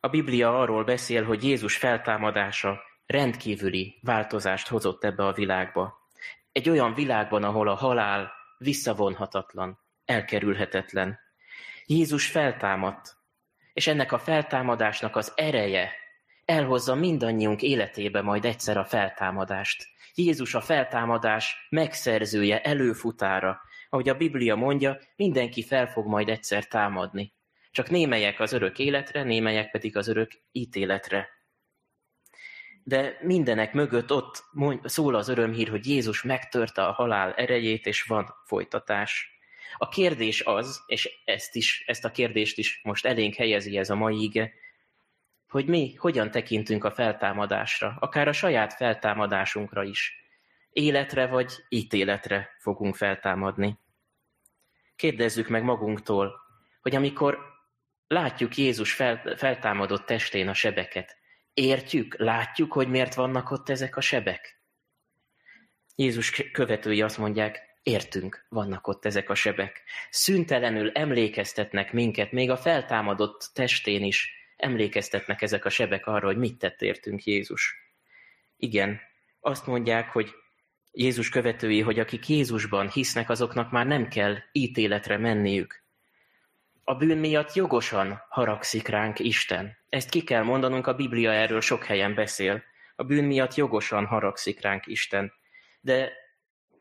A 0.00 0.08
Biblia 0.08 0.60
arról 0.60 0.84
beszél, 0.84 1.24
hogy 1.24 1.44
Jézus 1.44 1.76
feltámadása 1.76 2.80
rendkívüli 3.06 3.98
változást 4.02 4.68
hozott 4.68 5.04
ebbe 5.04 5.26
a 5.26 5.32
világba. 5.32 6.08
Egy 6.52 6.68
olyan 6.68 6.94
világban, 6.94 7.44
ahol 7.44 7.68
a 7.68 7.74
halál 7.74 8.32
visszavonhatatlan, 8.58 9.78
elkerülhetetlen. 10.04 11.18
Jézus 11.86 12.26
feltámadt, 12.26 13.16
és 13.72 13.86
ennek 13.86 14.12
a 14.12 14.18
feltámadásnak 14.18 15.16
az 15.16 15.32
ereje 15.36 15.92
elhozza 16.46 16.94
mindannyiunk 16.94 17.62
életébe 17.62 18.22
majd 18.22 18.44
egyszer 18.44 18.76
a 18.76 18.84
feltámadást. 18.84 19.86
Jézus 20.14 20.54
a 20.54 20.60
feltámadás 20.60 21.66
megszerzője, 21.70 22.60
előfutára. 22.60 23.60
Ahogy 23.88 24.08
a 24.08 24.16
Biblia 24.16 24.54
mondja, 24.54 24.98
mindenki 25.16 25.62
fel 25.62 25.86
fog 25.86 26.06
majd 26.06 26.28
egyszer 26.28 26.66
támadni. 26.66 27.34
Csak 27.70 27.90
némelyek 27.90 28.40
az 28.40 28.52
örök 28.52 28.78
életre, 28.78 29.22
némelyek 29.22 29.70
pedig 29.70 29.96
az 29.96 30.08
örök 30.08 30.30
ítéletre 30.52 31.36
de 32.86 33.18
mindenek 33.20 33.72
mögött 33.72 34.12
ott 34.12 34.44
szól 34.82 35.14
az 35.14 35.28
örömhír, 35.28 35.68
hogy 35.68 35.86
Jézus 35.86 36.22
megtörte 36.22 36.86
a 36.86 36.92
halál 36.92 37.32
erejét, 37.32 37.86
és 37.86 38.02
van 38.02 38.34
folytatás. 38.44 39.38
A 39.76 39.88
kérdés 39.88 40.42
az, 40.44 40.82
és 40.86 41.10
ezt, 41.24 41.54
is, 41.56 41.84
ezt 41.86 42.04
a 42.04 42.10
kérdést 42.10 42.58
is 42.58 42.80
most 42.82 43.06
elénk 43.06 43.34
helyezi 43.34 43.78
ez 43.78 43.90
a 43.90 43.94
mai 43.94 44.22
ige, 44.22 44.52
hogy 45.48 45.66
mi 45.66 45.94
hogyan 45.94 46.30
tekintünk 46.30 46.84
a 46.84 46.90
feltámadásra, 46.90 47.96
akár 48.00 48.28
a 48.28 48.32
saját 48.32 48.72
feltámadásunkra 48.72 49.82
is. 49.82 50.24
Életre 50.70 51.26
vagy 51.26 51.52
ítéletre 51.68 52.48
fogunk 52.58 52.94
feltámadni. 52.94 53.78
Kérdezzük 54.96 55.48
meg 55.48 55.62
magunktól, 55.62 56.40
hogy 56.82 56.94
amikor 56.94 57.38
látjuk 58.06 58.56
Jézus 58.56 58.92
fel, 58.92 59.34
feltámadott 59.36 60.06
testén 60.06 60.48
a 60.48 60.54
sebeket, 60.54 61.16
Értjük, 61.58 62.16
látjuk, 62.18 62.72
hogy 62.72 62.88
miért 62.88 63.14
vannak 63.14 63.50
ott 63.50 63.68
ezek 63.68 63.96
a 63.96 64.00
sebek? 64.00 64.60
Jézus 65.94 66.50
követői 66.52 67.02
azt 67.02 67.18
mondják, 67.18 67.60
értünk, 67.82 68.46
vannak 68.48 68.86
ott 68.86 69.04
ezek 69.04 69.30
a 69.30 69.34
sebek. 69.34 69.82
Szüntelenül 70.10 70.90
emlékeztetnek 70.90 71.92
minket, 71.92 72.32
még 72.32 72.50
a 72.50 72.56
feltámadott 72.56 73.50
testén 73.54 74.02
is 74.02 74.32
emlékeztetnek 74.56 75.42
ezek 75.42 75.64
a 75.64 75.70
sebek 75.70 76.06
arra, 76.06 76.26
hogy 76.26 76.38
mit 76.38 76.58
tett 76.58 76.82
értünk 76.82 77.24
Jézus. 77.24 77.74
Igen, 78.56 79.00
azt 79.40 79.66
mondják, 79.66 80.08
hogy 80.08 80.34
Jézus 80.92 81.28
követői, 81.28 81.80
hogy 81.80 81.98
akik 81.98 82.28
Jézusban 82.28 82.90
hisznek, 82.90 83.30
azoknak 83.30 83.70
már 83.70 83.86
nem 83.86 84.08
kell 84.08 84.36
ítéletre 84.52 85.18
menniük, 85.18 85.86
a 86.88 86.94
bűn 86.94 87.18
miatt 87.18 87.52
jogosan 87.52 88.22
haragszik 88.28 88.88
ránk 88.88 89.18
Isten. 89.18 89.76
Ezt 89.88 90.08
ki 90.08 90.22
kell 90.22 90.42
mondanunk, 90.42 90.86
a 90.86 90.94
Biblia 90.94 91.32
erről 91.32 91.60
sok 91.60 91.84
helyen 91.84 92.14
beszél. 92.14 92.62
A 92.96 93.04
bűn 93.04 93.24
miatt 93.24 93.54
jogosan 93.54 94.06
haragszik 94.06 94.60
ránk 94.60 94.86
Isten. 94.86 95.32
De 95.80 96.12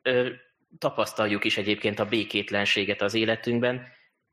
ö, 0.01 0.29
tapasztaljuk 0.77 1.43
is 1.43 1.57
egyébként 1.57 1.99
a 1.99 2.05
békétlenséget 2.05 3.01
az 3.01 3.13
életünkben. 3.13 3.87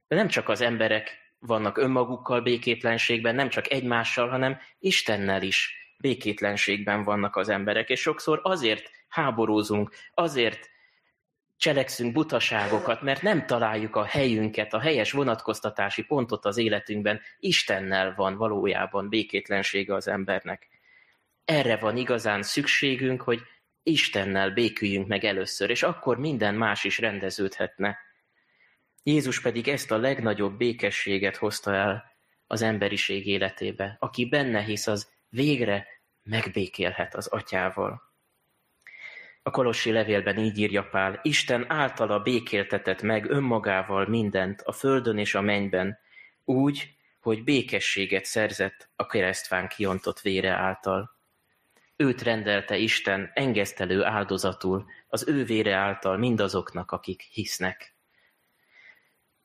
De 0.09 0.16
nem 0.16 0.28
csak 0.28 0.48
az 0.48 0.61
emberek 0.61 1.21
vannak 1.46 1.78
önmagukkal 1.78 2.40
békétlenségben, 2.40 3.35
nem 3.35 3.48
csak 3.48 3.70
egymással, 3.70 4.28
hanem 4.28 4.59
Istennel 4.78 5.42
is 5.42 5.74
békétlenségben 5.98 7.02
vannak 7.02 7.37
az 7.37 7.48
emberek, 7.48 7.88
és 7.88 8.00
sokszor 8.00 8.40
azért 8.42 8.90
háborúzunk, 9.09 9.94
azért 10.14 10.70
cselekszünk 11.57 12.12
butaságokat, 12.12 13.02
mert 13.02 13.22
nem 13.22 13.46
találjuk 13.46 13.96
a 13.96 14.05
helyünket, 14.05 14.72
a 14.74 14.81
helyes 14.81 15.12
vonatkoztatási 15.12 16.02
pontot 16.02 16.44
az 16.44 16.57
életünkben. 16.57 17.20
Istennel 17.38 18.14
van 18.16 18.37
valójában 18.37 19.09
békétlensége 19.09 19.94
az 19.94 20.09
embernek. 20.09 20.68
Erre 21.44 21.76
van 21.76 21.96
igazán 21.96 22.42
szükségünk, 22.42 23.22
hogy 23.22 23.40
Istennel 23.83 24.50
béküljünk 24.50 25.09
meg 25.09 25.24
először, 25.24 25.70
és 25.70 25.83
akkor 25.83 26.18
minden 26.18 26.55
más 26.55 26.85
is 26.85 26.98
rendeződhetne. 26.98 27.98
Jézus 29.02 29.40
pedig 29.40 29.68
ezt 29.68 29.90
a 29.90 29.96
legnagyobb 29.96 30.56
békességet 30.56 31.36
hozta 31.36 31.74
el 31.74 32.12
az 32.46 32.62
emberiség 32.62 33.26
életébe. 33.26 33.96
Aki 33.98 34.28
benne 34.28 34.60
hisz, 34.60 34.86
az 34.86 35.10
végre 35.28 35.86
megbékélhet 36.22 37.14
az 37.14 37.26
atyával. 37.26 38.02
A 39.42 39.50
Kolossi 39.50 39.92
levélben 39.92 40.38
így 40.38 40.58
írja 40.58 40.88
Pál, 40.88 41.20
Isten 41.22 41.70
általa 41.70 42.20
békéltetett 42.20 43.02
meg 43.02 43.30
önmagával 43.30 44.06
mindent 44.08 44.60
a 44.60 44.72
földön 44.72 45.18
és 45.18 45.34
a 45.34 45.40
mennyben, 45.40 45.98
úgy, 46.44 46.94
hogy 47.20 47.44
békességet 47.44 48.24
szerzett 48.24 48.88
a 48.96 49.06
keresztfán 49.06 49.68
kiontott 49.68 50.20
vére 50.20 50.50
által. 50.50 51.16
Őt 51.96 52.22
rendelte 52.22 52.76
Isten 52.76 53.30
engesztelő 53.34 54.04
áldozatul, 54.04 54.86
az 55.08 55.28
ő 55.28 55.44
vére 55.44 55.74
által 55.74 56.16
mindazoknak, 56.16 56.90
akik 56.90 57.20
hisznek. 57.20 57.91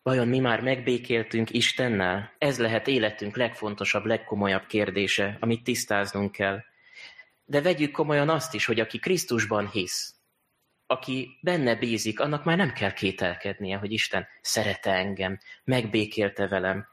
Vajon 0.07 0.27
mi 0.27 0.39
már 0.39 0.61
megbékéltünk 0.61 1.53
Istennel? 1.53 2.35
Ez 2.37 2.59
lehet 2.59 2.87
életünk 2.87 3.35
legfontosabb, 3.35 4.05
legkomolyabb 4.05 4.65
kérdése, 4.65 5.37
amit 5.39 5.63
tisztáznunk 5.63 6.31
kell– 6.31 6.63
de 7.49 7.61
vegyük 7.61 7.91
komolyan 7.91 8.29
azt 8.29 8.53
is, 8.53 8.65
hogy 8.65 8.79
aki 8.79 8.99
Krisztusban 8.99 9.69
hisz, 9.69 10.15
aki 10.85 11.37
benne 11.41 11.75
bízik, 11.75 12.19
annak 12.19 12.43
már 12.43 12.57
nem 12.57 12.73
kell 12.73 12.93
kételkednie, 12.93 13.77
hogy 13.77 13.91
Isten 13.91 14.27
szerete 14.41 14.91
engem, 14.91 15.39
megbékélte 15.63 16.47
velem. 16.47 16.87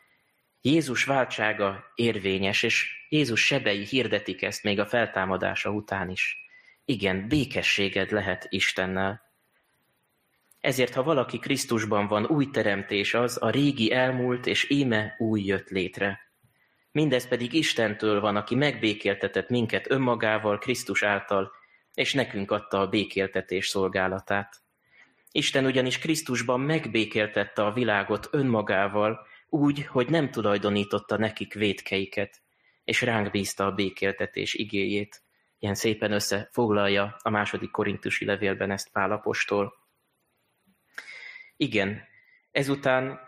Jézus 0.61 1.05
váltsága 1.05 1.85
érvényes, 1.94 2.62
és 2.62 3.07
Jézus 3.09 3.46
sebei 3.46 3.85
hirdetik 3.85 4.42
ezt 4.42 4.62
még 4.62 4.81
a 4.81 4.87
feltámadása 4.87 5.70
után 5.70 6.11
is. 6.11 6.37
Igen, 6.85 7.29
békességed 7.29 8.11
lehet 8.11 8.46
Istennel. 8.48 9.24
Ezért, 10.64 10.94
ha 10.94 11.03
valaki 11.03 11.38
Krisztusban 11.38 12.07
van, 12.07 12.27
új 12.27 12.50
teremtés 12.50 13.14
az, 13.14 13.38
a 13.40 13.50
régi 13.50 13.92
elmúlt, 13.92 14.46
és 14.46 14.70
íme 14.70 15.14
új 15.18 15.42
jött 15.42 15.68
létre. 15.68 16.20
Mindez 16.90 17.29
pedig 17.29 17.53
Istentől 17.53 18.20
van, 18.20 18.37
aki 18.37 18.55
megbékéltetett 18.55 19.48
minket 19.48 19.90
önmagával, 19.90 20.59
Krisztus 20.59 21.03
által, 21.03 21.53
és 21.94 22.14
nekünk 22.14 22.50
adta 22.50 22.81
a 22.81 22.88
békéltetés 22.88 23.68
szolgálatát. 23.68 24.57
Isten 25.33 25.64
ugyanis 25.64 25.98
Krisztusban 25.98 26.61
megbékéltette 26.61 27.64
a 27.64 27.72
világot 27.72 28.29
önmagával, 28.31 29.27
úgy, 29.48 29.87
hogy 29.87 30.09
nem 30.09 30.31
tulajdonította 30.31 31.18
nekik 31.18 31.55
védkeiket, 31.55 32.42
és 32.85 33.03
ránk 33.03 33.31
bízta 33.31 33.66
a 33.66 33.72
békéltetés 33.72 34.55
igéjét. 34.55 35.22
Ilyen 35.59 35.74
szépen 35.74 36.12
összefoglalja 36.12 37.16
a 37.22 37.31
második 37.31 37.70
korintusi 37.70 38.24
levélben 38.24 38.70
ezt 38.70 38.92
Pálapostól. 38.92 39.83
Igen, 41.57 42.03
ezután 42.51 43.19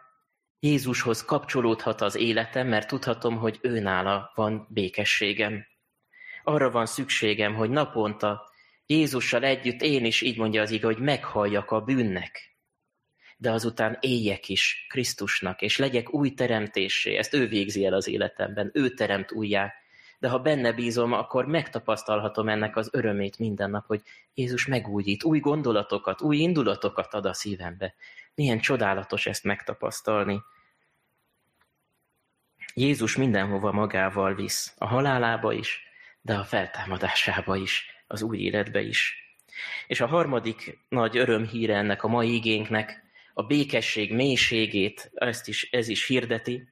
Jézushoz 0.61 1.25
kapcsolódhat 1.25 2.01
az 2.01 2.15
életem, 2.15 2.69
mert 2.69 2.89
tudhatom, 2.89 3.37
hogy 3.37 3.59
ő 3.63 3.81
nála 3.81 4.33
van 4.35 4.67
békességem. 4.71 5.67
Arra 6.45 6.71
van 6.71 6.87
szükségem, 6.87 7.55
hogy 7.55 7.71
naponta 7.71 8.55
Jézussal 8.87 9.45
együtt 9.45 9.81
én 9.83 10.05
is, 10.05 10.21
így 10.21 10.39
mondja 10.39 10.63
az 10.63 10.71
ige, 10.71 10.87
hogy 10.87 10.99
meghalljak 10.99 11.71
a 11.71 11.81
bűnnek. 11.81 12.57
De 13.37 13.51
azután 13.51 13.99
éljek 14.01 14.49
is 14.49 14.87
Krisztusnak, 14.89 15.63
és 15.63 15.77
legyek 15.77 16.13
új 16.15 16.35
teremtésé. 16.35 17.17
Ezt 17.17 17.35
ő 17.35 17.49
végzi 17.49 17.85
el 17.85 17.93
az 17.93 18.09
életemben, 18.09 18.71
ő 18.75 18.95
teremt 18.95 19.33
újjá. 19.33 19.75
De 20.19 20.29
ha 20.29 20.39
benne 20.39 20.73
bízom, 20.73 21.13
akkor 21.13 21.47
megtapasztalhatom 21.47 22.49
ennek 22.49 22.77
az 22.77 22.89
örömét 22.93 23.39
minden 23.39 23.71
nap, 23.71 23.87
hogy 23.87 24.03
Jézus 24.35 24.67
megújít, 24.67 25.25
új 25.25 25.39
gondolatokat, 25.39 26.23
új 26.23 26.37
indulatokat 26.37 27.15
ad 27.15 27.27
a 27.27 27.33
szívembe. 27.33 27.95
Milyen 28.35 28.59
csodálatos 28.59 29.27
ezt 29.27 29.45
megtapasztalni. 29.45 30.43
Jézus 32.75 33.17
mindenhova 33.17 33.73
magával 33.73 34.35
visz, 34.35 34.75
a 34.79 34.87
halálába 34.87 35.53
is, 35.53 35.81
de 36.21 36.35
a 36.35 36.45
feltámadásába 36.45 37.57
is 37.57 37.87
az 38.07 38.23
új 38.23 38.39
életbe 38.39 38.81
is. 38.81 39.15
És 39.87 40.01
a 40.01 40.07
harmadik 40.07 40.79
nagy 40.89 41.17
örömhíre 41.17 41.77
ennek 41.77 42.03
a 42.03 42.09
mai 42.09 42.35
igénknek, 42.35 43.05
a 43.35 43.43
békesség 43.43 44.15
mélységét, 44.15 45.11
ezt 45.15 45.49
is, 45.49 45.71
ez 45.71 45.89
is 45.89 46.07
hirdeti, 46.07 46.69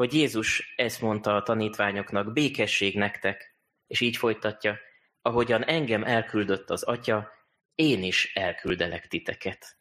hogy 0.00 0.14
Jézus 0.14 0.74
ezt 0.76 1.00
mondta 1.00 1.36
a 1.36 1.42
tanítványoknak, 1.42 2.32
békesség 2.32 2.96
nektek, 2.96 3.56
és 3.86 4.00
így 4.00 4.16
folytatja, 4.16 4.78
ahogyan 5.22 5.64
engem 5.64 6.04
elküldött 6.04 6.70
az 6.70 6.82
Atya, 6.82 7.30
én 7.74 8.02
is 8.02 8.34
elküldelek 8.34 9.08
titeket. 9.08 9.76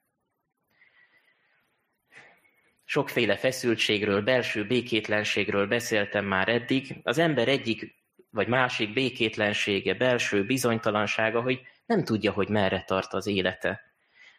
Sokféle 2.84 3.38
feszültségről, 3.38 4.22
belső 4.22 4.68
békétlenségről 4.68 5.68
beszéltem 5.68 6.26
már 6.26 6.50
eddig. 6.50 7.00
Az 7.04 7.18
ember 7.18 7.48
egyik 7.48 7.96
vagy 8.30 8.48
másik 8.48 8.94
békétlensége, 8.94 9.94
belső 9.94 10.46
bizonytalansága, 10.46 11.42
hogy 11.42 11.62
nem 11.86 12.04
tudja, 12.04 12.32
hogy 12.32 12.50
merre 12.50 12.84
tart 12.88 13.14
az 13.14 13.28
élete. 13.28 13.82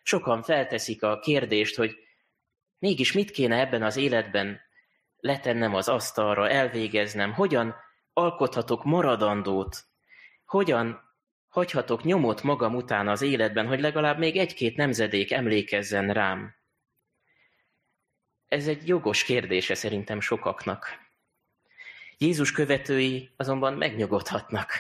Sokan 0.03 0.43
felteszik 0.43 1.03
a 1.03 1.19
kérdést, 1.19 1.77
hogy 1.77 1.97
mégis 2.79 3.13
mit 3.13 3.31
kéne 3.31 3.61
ebben 3.61 3.83
az 3.83 3.97
életben 3.97 4.69
letennem 5.21 5.75
az 5.75 5.89
asztalra, 5.89 6.49
elvégeznem, 6.49 7.33
hogyan 7.33 7.75
alkothatok 8.13 8.85
maradandót, 8.85 9.85
hogyan 10.45 11.09
hagyhatok 11.49 12.05
nyomot 12.05 12.43
magam 12.43 12.75
után 12.75 13.09
az 13.09 13.23
életben, 13.23 13.67
hogy 13.67 13.81
legalább 13.81 14.19
még 14.19 14.37
egy-két 14.37 14.77
nemzedék 14.77 15.33
emlékezzen 15.33 16.13
rám. 16.13 16.55
Ez 18.49 18.67
egy 18.67 18.89
jogos 18.89 19.25
kérdése 19.25 19.75
szerintem 19.75 20.21
sokaknak. 20.21 20.99
Jézus 22.19 22.53
követői 22.53 23.31
azonban 23.37 23.75
megnyugodhatnak. 23.75 24.73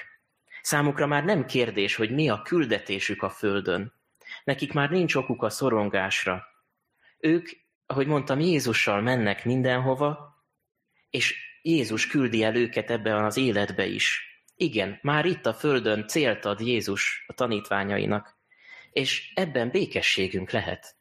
Számukra 0.63 1.07
már 1.07 1.25
nem 1.25 1.47
kérdés, 1.47 1.95
hogy 1.95 2.11
mi 2.11 2.29
a 2.29 2.43
küldetésük 2.43 3.23
a 3.23 3.31
földön. 3.31 3.93
Nekik 4.45 4.73
már 4.73 4.91
nincs 4.91 5.15
okuk 5.15 5.43
a 5.43 5.51
szorongásra. 5.51 6.47
Ők, 7.19 7.49
ahogy 7.91 8.07
mondtam, 8.07 8.41
Jézussal 8.41 9.01
mennek 9.01 9.45
mindenhova, 9.45 10.39
és 11.11 11.35
Jézus 11.63 12.07
küldi 12.07 12.43
el 12.43 12.57
őket 12.57 12.91
ebben 12.91 13.25
az 13.25 13.37
életbe 13.37 13.87
is. 13.87 14.25
Igen, 14.57 14.99
már 15.03 15.25
itt 15.25 15.47
a 15.47 15.55
földön 15.55 16.07
célt 16.07 16.45
ad 16.45 16.61
Jézus 16.61 17.25
a 17.27 17.33
tanítványainak, 17.33 18.39
és 18.93 19.33
ebben 19.35 19.71
békességünk 19.71 20.51
lehet. 20.51 20.97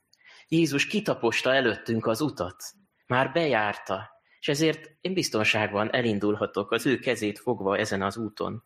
Jézus 0.47 0.87
kitaposta 0.87 1.53
előttünk 1.53 2.05
az 2.05 2.21
utat, 2.21 2.63
már 3.07 3.31
bejárta, 3.31 4.09
és 4.39 4.47
ezért 4.47 4.91
én 5.01 5.13
biztonságban 5.13 5.93
elindulhatok 5.93 6.71
az 6.71 6.85
ő 6.85 6.99
kezét 6.99 7.39
fogva 7.39 7.77
ezen 7.77 8.01
az 8.01 8.17
úton. 8.17 8.63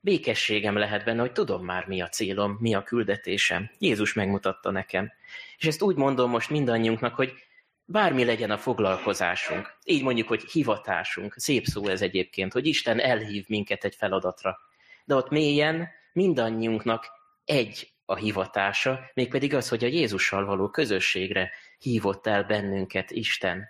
Békességem 0.00 0.76
lehet 0.76 1.04
benne, 1.04 1.20
hogy 1.20 1.32
tudom 1.32 1.64
már 1.64 1.86
mi 1.86 2.00
a 2.00 2.08
célom, 2.08 2.56
mi 2.60 2.74
a 2.74 2.82
küldetésem. 2.82 3.70
Jézus 3.78 4.12
megmutatta 4.12 4.70
nekem. 4.70 5.12
És 5.58 5.66
ezt 5.66 5.82
úgy 5.82 5.96
mondom 5.96 6.30
most 6.30 6.50
mindannyiunknak, 6.50 7.14
hogy 7.14 7.48
bármi 7.90 8.24
legyen 8.24 8.50
a 8.50 8.58
foglalkozásunk, 8.58 9.78
így 9.84 10.02
mondjuk, 10.02 10.28
hogy 10.28 10.42
hivatásunk, 10.42 11.34
szép 11.36 11.64
szó 11.64 11.88
ez 11.88 12.02
egyébként, 12.02 12.52
hogy 12.52 12.66
Isten 12.66 13.00
elhív 13.00 13.44
minket 13.48 13.84
egy 13.84 13.94
feladatra. 13.94 14.58
De 15.04 15.14
ott 15.14 15.30
mélyen 15.30 15.88
mindannyiunknak 16.12 17.06
egy 17.44 17.92
a 18.04 18.16
hivatása, 18.16 19.10
mégpedig 19.14 19.54
az, 19.54 19.68
hogy 19.68 19.84
a 19.84 19.86
Jézussal 19.86 20.44
való 20.44 20.68
közösségre 20.68 21.50
hívott 21.78 22.26
el 22.26 22.44
bennünket 22.44 23.10
Isten. 23.10 23.68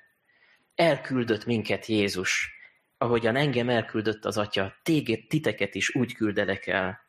Elküldött 0.74 1.44
minket 1.44 1.86
Jézus, 1.86 2.52
ahogyan 2.98 3.36
engem 3.36 3.68
elküldött 3.68 4.24
az 4.24 4.38
Atya, 4.38 4.74
téged, 4.82 5.26
titeket 5.26 5.74
is 5.74 5.94
úgy 5.94 6.14
küldelek 6.14 6.66
el. 6.66 7.00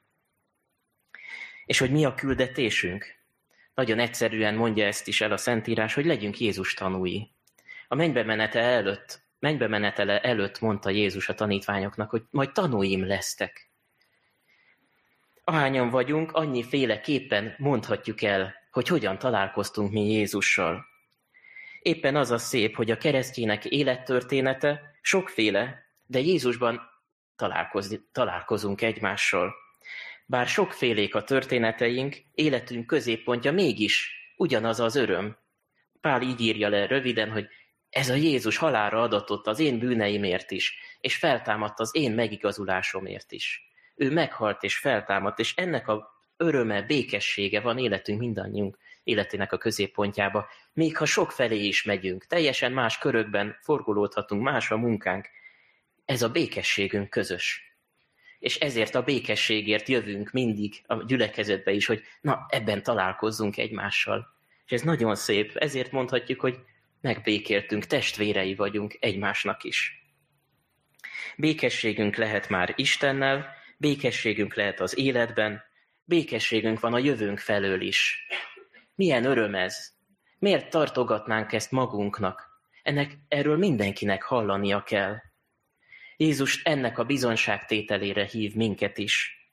És 1.65 1.79
hogy 1.79 1.91
mi 1.91 2.05
a 2.05 2.15
küldetésünk? 2.15 3.20
Nagyon 3.81 3.99
egyszerűen 3.99 4.55
mondja 4.55 4.85
ezt 4.85 5.07
is 5.07 5.21
el 5.21 5.31
a 5.31 5.37
Szentírás, 5.37 5.93
hogy 5.93 6.05
legyünk 6.05 6.39
Jézus 6.39 6.73
tanúi. 6.73 7.31
A 7.87 7.95
mennybe 7.95 8.23
menete 8.23 8.59
előtt, 8.59 9.21
mennybe 9.39 9.67
menetele 9.67 10.19
előtt 10.19 10.59
mondta 10.59 10.89
Jézus 10.89 11.29
a 11.29 11.33
tanítványoknak, 11.33 12.09
hogy 12.09 12.23
majd 12.29 12.51
tanúim 12.51 13.07
lesztek. 13.07 13.71
Ahányan 15.43 15.89
vagyunk, 15.89 16.31
annyi 16.31 16.63
féleképpen 16.63 17.55
mondhatjuk 17.57 18.21
el, 18.21 18.53
hogy 18.71 18.87
hogyan 18.87 19.17
találkoztunk 19.17 19.91
mi 19.91 20.11
Jézussal. 20.11 20.85
Éppen 21.81 22.15
az 22.15 22.31
a 22.31 22.37
szép, 22.37 22.75
hogy 22.75 22.91
a 22.91 22.97
keresztjének 22.97 23.65
élettörténete 23.65 24.81
sokféle, 25.01 25.83
de 26.05 26.19
Jézusban 26.19 26.81
találkozunk 28.11 28.81
egymással. 28.81 29.53
Bár 30.25 30.47
sokfélék 30.47 31.15
a 31.15 31.23
történeteink, 31.23 32.15
életünk 32.33 32.85
középpontja 32.85 33.51
mégis 33.51 34.11
ugyanaz 34.37 34.79
az 34.79 34.95
öröm. 34.95 35.37
Pál 36.01 36.21
így 36.21 36.41
írja 36.41 36.69
le 36.69 36.85
röviden, 36.85 37.31
hogy 37.31 37.47
ez 37.89 38.09
a 38.09 38.13
Jézus 38.13 38.57
halára 38.57 39.01
adatott 39.01 39.47
az 39.47 39.59
én 39.59 39.79
bűneimért 39.79 40.51
is, 40.51 40.77
és 40.99 41.15
feltámadt 41.15 41.79
az 41.79 41.95
én 41.95 42.11
megigazulásomért 42.11 43.31
is. 43.31 43.71
Ő 43.95 44.11
meghalt 44.11 44.63
és 44.63 44.77
feltámadt, 44.77 45.39
és 45.39 45.55
ennek 45.55 45.87
a 45.87 46.11
öröme, 46.37 46.81
békessége 46.81 47.59
van 47.59 47.77
életünk 47.77 48.19
mindannyiunk 48.19 48.77
életének 49.03 49.51
a 49.51 49.57
középpontjába, 49.57 50.47
még 50.73 50.97
ha 50.97 51.05
sok 51.05 51.31
felé 51.31 51.63
is 51.63 51.83
megyünk, 51.83 52.25
teljesen 52.25 52.71
más 52.71 52.97
körökben 52.97 53.57
forgolódhatunk, 53.61 54.41
más 54.41 54.71
a 54.71 54.77
munkánk, 54.77 55.29
ez 56.05 56.21
a 56.21 56.29
békességünk 56.29 57.09
közös. 57.09 57.70
És 58.41 58.59
ezért 58.59 58.95
a 58.95 59.03
békességért 59.03 59.87
jövünk 59.87 60.31
mindig 60.31 60.81
a 60.85 61.03
gyülekezetbe 61.03 61.71
is, 61.71 61.85
hogy 61.85 62.01
na, 62.21 62.45
ebben 62.49 62.83
találkozzunk 62.83 63.57
egymással. 63.57 64.27
És 64.65 64.71
ez 64.71 64.81
nagyon 64.81 65.15
szép, 65.15 65.55
ezért 65.55 65.91
mondhatjuk, 65.91 66.39
hogy 66.39 66.59
megbékéltünk, 67.01 67.85
testvérei 67.85 68.55
vagyunk 68.55 68.97
egymásnak 68.99 69.63
is. 69.63 70.05
Békességünk 71.37 72.15
lehet 72.15 72.49
már 72.49 72.73
Istennel, 72.75 73.53
békességünk 73.77 74.55
lehet 74.55 74.79
az 74.79 74.97
életben, 74.97 75.63
békességünk 76.03 76.79
van 76.79 76.93
a 76.93 76.99
jövőnk 76.99 77.39
felől 77.39 77.81
is. 77.81 78.27
Milyen 78.95 79.25
öröm 79.25 79.55
ez! 79.55 79.93
Miért 80.39 80.69
tartogatnánk 80.69 81.53
ezt 81.53 81.71
magunknak? 81.71 82.49
Ennek, 82.83 83.17
erről 83.27 83.57
mindenkinek 83.57 84.23
hallania 84.23 84.83
kell. 84.83 85.21
Jézus 86.21 86.63
ennek 86.63 86.97
a 86.97 87.03
bizonságtételére 87.03 88.25
hív 88.25 88.55
minket 88.55 88.97
is. 88.97 89.45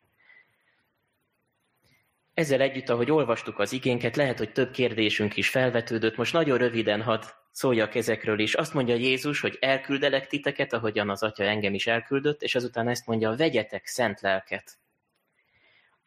Ezzel 2.34 2.60
együtt, 2.60 2.88
ahogy 2.88 3.10
olvastuk 3.10 3.58
az 3.58 3.72
igénket, 3.72 4.16
lehet, 4.16 4.38
hogy 4.38 4.52
több 4.52 4.70
kérdésünk 4.70 5.36
is 5.36 5.48
felvetődött. 5.48 6.16
Most 6.16 6.32
nagyon 6.32 6.58
röviden 6.58 7.02
hadd 7.02 7.22
szóljak 7.50 7.94
ezekről 7.94 8.38
is. 8.38 8.54
Azt 8.54 8.74
mondja 8.74 8.94
Jézus, 8.94 9.40
hogy 9.40 9.56
elküldelek 9.60 10.26
titeket, 10.26 10.72
ahogyan 10.72 11.10
az 11.10 11.22
Atya 11.22 11.44
engem 11.44 11.74
is 11.74 11.86
elküldött, 11.86 12.42
és 12.42 12.54
azután 12.54 12.88
ezt 12.88 13.06
mondja, 13.06 13.36
vegyetek 13.36 13.86
szent 13.86 14.20
lelket. 14.20 14.78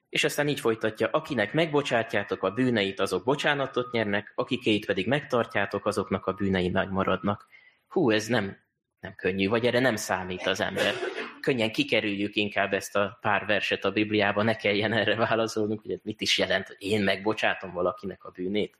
És 0.09 0.23
aztán 0.23 0.47
így 0.47 0.59
folytatja, 0.59 1.07
akinek 1.07 1.53
megbocsátjátok 1.53 2.43
a 2.43 2.51
bűneit, 2.51 2.99
azok 2.99 3.23
bocsánatot 3.23 3.91
nyernek, 3.91 4.31
akikéit 4.35 4.85
pedig 4.85 5.07
megtartjátok, 5.07 5.85
azoknak 5.85 6.25
a 6.25 6.33
bűnei 6.33 6.69
megmaradnak. 6.69 7.47
Hú, 7.87 8.11
ez 8.11 8.27
nem, 8.27 8.57
nem 9.01 9.15
könnyű, 9.15 9.47
vagy 9.47 9.65
erre 9.65 9.79
nem 9.79 9.95
számít 9.95 10.47
az 10.47 10.59
ember. 10.59 10.93
könnyen 11.41 11.71
kikerüljük 11.71 12.35
inkább 12.35 12.73
ezt 12.73 12.95
a 12.95 13.17
pár 13.21 13.45
verset 13.45 13.85
a 13.85 13.91
Bibliába, 13.91 14.43
ne 14.43 14.55
kelljen 14.55 14.93
erre 14.93 15.15
válaszolnunk, 15.15 15.81
hogy 15.81 15.99
mit 16.03 16.21
is 16.21 16.37
jelent, 16.37 16.67
hogy 16.67 16.75
én 16.79 17.01
megbocsátom 17.01 17.73
valakinek 17.73 18.23
a 18.23 18.29
bűnét. 18.29 18.77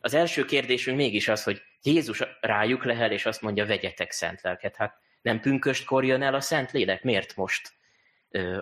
Az 0.00 0.14
első 0.14 0.44
kérdésünk 0.44 0.96
mégis 0.96 1.28
az, 1.28 1.42
hogy 1.42 1.62
Jézus 1.82 2.22
rájuk 2.40 2.84
lehel, 2.84 3.12
és 3.12 3.26
azt 3.26 3.42
mondja, 3.42 3.66
vegyetek 3.66 4.10
szent 4.10 4.42
lelket. 4.42 4.76
Hát 4.76 4.98
nem 5.22 5.40
pünköstkor 5.40 6.04
jön 6.04 6.22
el 6.22 6.34
a 6.34 6.40
szent 6.40 6.70
lélek? 6.72 7.02
Miért 7.02 7.36
most 7.36 7.72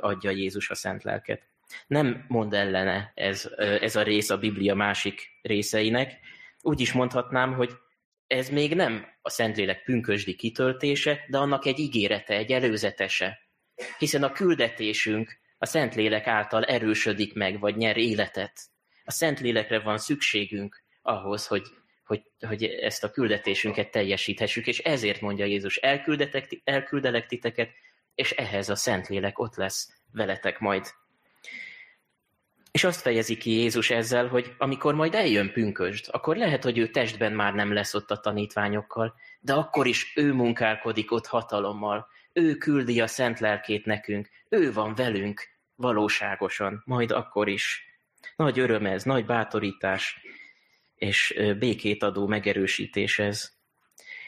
adja 0.01 0.31
Jézus 0.31 0.71
a 0.71 0.75
szent 0.75 1.03
lelket? 1.03 1.43
Nem 1.87 2.25
mond 2.29 2.55
ellene 2.55 3.12
ez, 3.14 3.51
ez 3.57 3.97
a 3.97 4.03
rész 4.03 4.31
a 4.31 4.38
Biblia 4.38 4.75
másik 4.75 5.31
részeinek. 5.43 6.19
Úgy 6.61 6.81
is 6.81 6.93
mondhatnám, 6.93 7.55
hogy 7.55 7.71
ez 8.29 8.49
még 8.49 8.75
nem 8.75 9.07
a 9.23 9.31
Szentlélek 9.31 9.83
pünkösdi 9.83 10.35
kitöltése, 10.35 11.25
de 11.29 11.38
annak 11.38 11.67
egy 11.67 11.79
ígérete, 11.79 12.35
egy 12.35 12.53
előzetese. 12.53 13.38
Hiszen 13.99 14.23
a 14.23 14.33
küldetésünk 14.33 15.38
a 15.59 15.67
Szentlélek 15.67 16.27
által 16.27 16.64
erősödik 16.64 17.35
meg, 17.35 17.61
vagy 17.61 17.77
nyer 17.77 17.97
életet. 17.97 18.53
A 19.05 19.11
Szentlélekre 19.11 19.81
van 19.81 19.99
szükségünk 19.99 20.83
ahhoz, 21.03 21.47
hogy, 21.47 21.62
hogy, 22.05 22.23
hogy 22.47 22.64
ezt 22.64 23.05
a 23.05 23.11
küldetésünket 23.11 23.91
teljesíthessük, 23.91 24.67
és 24.67 24.79
ezért 24.79 25.21
mondja 25.21 25.45
Jézus, 25.45 25.77
elküldetek, 25.77 26.61
elküldelek 26.64 27.27
titeket, 27.27 27.71
és 28.14 28.31
ehhez 28.31 28.69
a 28.69 28.77
Szentlélek 28.77 29.38
ott 29.38 29.57
lesz 29.57 29.88
veletek 30.12 30.59
majd. 30.59 30.87
És 32.70 32.85
azt 32.85 33.00
fejezi 33.00 33.37
ki 33.37 33.50
Jézus 33.50 33.90
ezzel, 33.90 34.26
hogy 34.26 34.54
amikor 34.59 34.94
majd 34.94 35.14
eljön 35.14 35.52
pünkösd, 35.52 36.07
akkor 36.11 36.37
lehet, 36.37 36.62
hogy 36.62 36.78
ő 36.78 36.88
testben 36.88 37.33
már 37.33 37.54
nem 37.54 37.72
lesz 37.72 37.94
ott 37.94 38.11
a 38.11 38.20
tanítványokkal, 38.20 39.14
de 39.40 39.52
akkor 39.52 39.87
is 39.87 40.12
ő 40.16 40.33
munkálkodik 40.33 41.12
ott 41.12 41.26
hatalommal, 41.26 42.09
ő 42.33 42.54
küldi 42.54 43.00
a 43.00 43.07
szent 43.07 43.40
lelkét 43.40 43.85
nekünk, 43.85 44.28
ő 44.48 44.72
van 44.72 44.94
velünk 44.94 45.48
valóságosan, 45.74 46.83
majd 46.85 47.11
akkor 47.11 47.48
is. 47.48 47.87
Nagy 48.37 48.59
öröm 48.59 48.87
ez, 48.87 49.02
nagy 49.02 49.24
bátorítás, 49.24 50.20
és 50.94 51.40
békét 51.59 52.02
adó 52.02 52.26
megerősítés 52.26 53.18
ez. 53.18 53.57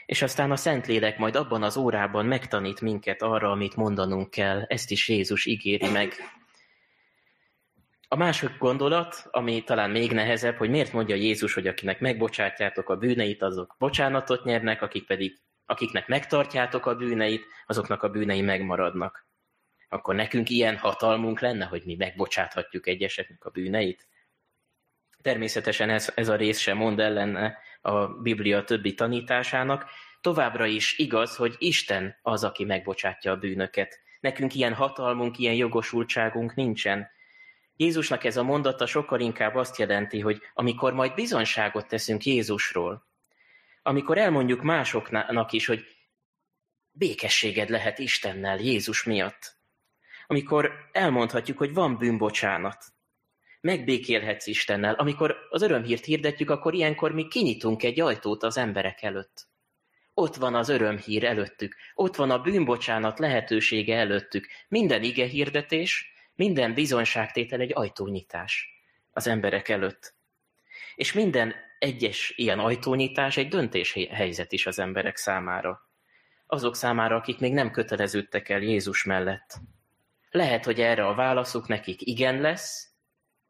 És 0.05 0.21
aztán 0.21 0.51
a 0.51 0.55
Szentlélek 0.55 1.17
majd 1.17 1.35
abban 1.35 1.63
az 1.63 1.77
órában 1.77 2.25
megtanít 2.25 2.81
minket 2.81 3.21
arra, 3.21 3.51
amit 3.51 3.75
mondanunk 3.75 4.29
kell, 4.29 4.63
ezt 4.67 4.91
is 4.91 5.09
Jézus 5.09 5.45
ígéri 5.45 5.89
meg. 5.89 6.13
A 8.13 8.17
másik 8.17 8.57
gondolat, 8.57 9.27
ami 9.29 9.63
talán 9.63 9.89
még 9.89 10.11
nehezebb, 10.11 10.55
hogy 10.55 10.69
miért 10.69 10.93
mondja 10.93 11.15
Jézus, 11.15 11.53
hogy 11.53 11.67
akinek 11.67 11.99
megbocsátjátok 11.99 12.89
a 12.89 12.95
bűneit, 12.95 13.41
azok 13.41 13.75
bocsánatot 13.79 14.43
nyernek, 14.43 14.81
akik 14.81 15.05
pedig, 15.05 15.39
akiknek 15.65 16.07
megtartjátok 16.07 16.85
a 16.85 16.95
bűneit, 16.95 17.45
azoknak 17.65 18.03
a 18.03 18.09
bűnei 18.09 18.41
megmaradnak. 18.41 19.27
Akkor 19.89 20.15
nekünk 20.15 20.49
ilyen 20.49 20.77
hatalmunk 20.77 21.39
lenne, 21.39 21.65
hogy 21.65 21.81
mi 21.85 21.95
megbocsáthatjuk 21.95 22.87
egyeseknek 22.87 23.45
a 23.45 23.49
bűneit? 23.49 24.07
Természetesen 25.21 25.89
ez, 25.89 26.11
ez 26.15 26.29
a 26.29 26.35
rész 26.35 26.59
sem 26.59 26.77
mond 26.77 26.99
ellene 26.99 27.57
a 27.81 28.07
Biblia 28.07 28.63
többi 28.63 28.93
tanításának. 28.93 29.85
Továbbra 30.21 30.65
is 30.65 30.97
igaz, 30.97 31.35
hogy 31.35 31.55
Isten 31.57 32.19
az, 32.21 32.43
aki 32.43 32.65
megbocsátja 32.65 33.31
a 33.31 33.37
bűnöket. 33.37 33.99
Nekünk 34.19 34.55
ilyen 34.55 34.73
hatalmunk, 34.73 35.37
ilyen 35.37 35.55
jogosultságunk 35.55 36.55
nincsen. 36.55 37.19
Jézusnak 37.81 38.23
ez 38.23 38.37
a 38.37 38.43
mondata 38.43 38.85
sokkal 38.85 39.19
inkább 39.19 39.55
azt 39.55 39.77
jelenti, 39.77 40.19
hogy 40.19 40.41
amikor 40.53 40.93
majd 40.93 41.13
bizonságot 41.13 41.87
teszünk 41.87 42.23
Jézusról, 42.23 43.05
amikor 43.81 44.17
elmondjuk 44.17 44.61
másoknak 44.61 45.51
is, 45.51 45.65
hogy 45.65 45.85
békességed 46.91 47.69
lehet 47.69 47.99
Istennel 47.99 48.59
Jézus 48.59 49.03
miatt, 49.03 49.55
amikor 50.27 50.71
elmondhatjuk, 50.91 51.57
hogy 51.57 51.73
van 51.73 51.97
bűnbocsánat, 51.97 52.83
megbékélhetsz 53.61 54.47
Istennel. 54.47 54.93
Amikor 54.93 55.35
az 55.49 55.61
örömhírt 55.61 56.05
hirdetjük, 56.05 56.49
akkor 56.49 56.73
ilyenkor 56.73 57.11
mi 57.11 57.27
kinyitunk 57.27 57.83
egy 57.83 57.99
ajtót 57.99 58.43
az 58.43 58.57
emberek 58.57 59.03
előtt. 59.03 59.47
Ott 60.13 60.35
van 60.35 60.55
az 60.55 60.69
örömhír 60.69 61.23
előttük, 61.23 61.75
ott 61.93 62.15
van 62.15 62.31
a 62.31 62.41
bűnbocsánat 62.41 63.19
lehetősége 63.19 63.95
előttük. 63.97 64.47
Minden 64.67 65.03
ige 65.03 65.25
hirdetés, 65.25 66.10
minden 66.35 66.73
bizonyságtétel 66.73 67.59
egy 67.59 67.71
ajtónyitás 67.73 68.69
az 69.11 69.27
emberek 69.27 69.69
előtt. 69.69 70.13
És 70.95 71.13
minden 71.13 71.55
egyes 71.79 72.33
ilyen 72.35 72.59
ajtónyitás 72.59 73.37
egy 73.37 73.47
döntéshelyzet 73.47 74.51
is 74.51 74.65
az 74.65 74.79
emberek 74.79 75.17
számára. 75.17 75.89
Azok 76.47 76.75
számára, 76.75 77.15
akik 77.15 77.39
még 77.39 77.53
nem 77.53 77.71
köteleződtek 77.71 78.49
el 78.49 78.61
Jézus 78.61 79.03
mellett. 79.03 79.59
Lehet, 80.31 80.65
hogy 80.65 80.81
erre 80.81 81.05
a 81.05 81.15
válaszuk 81.15 81.67
nekik 81.67 82.01
igen 82.01 82.41
lesz, 82.41 82.89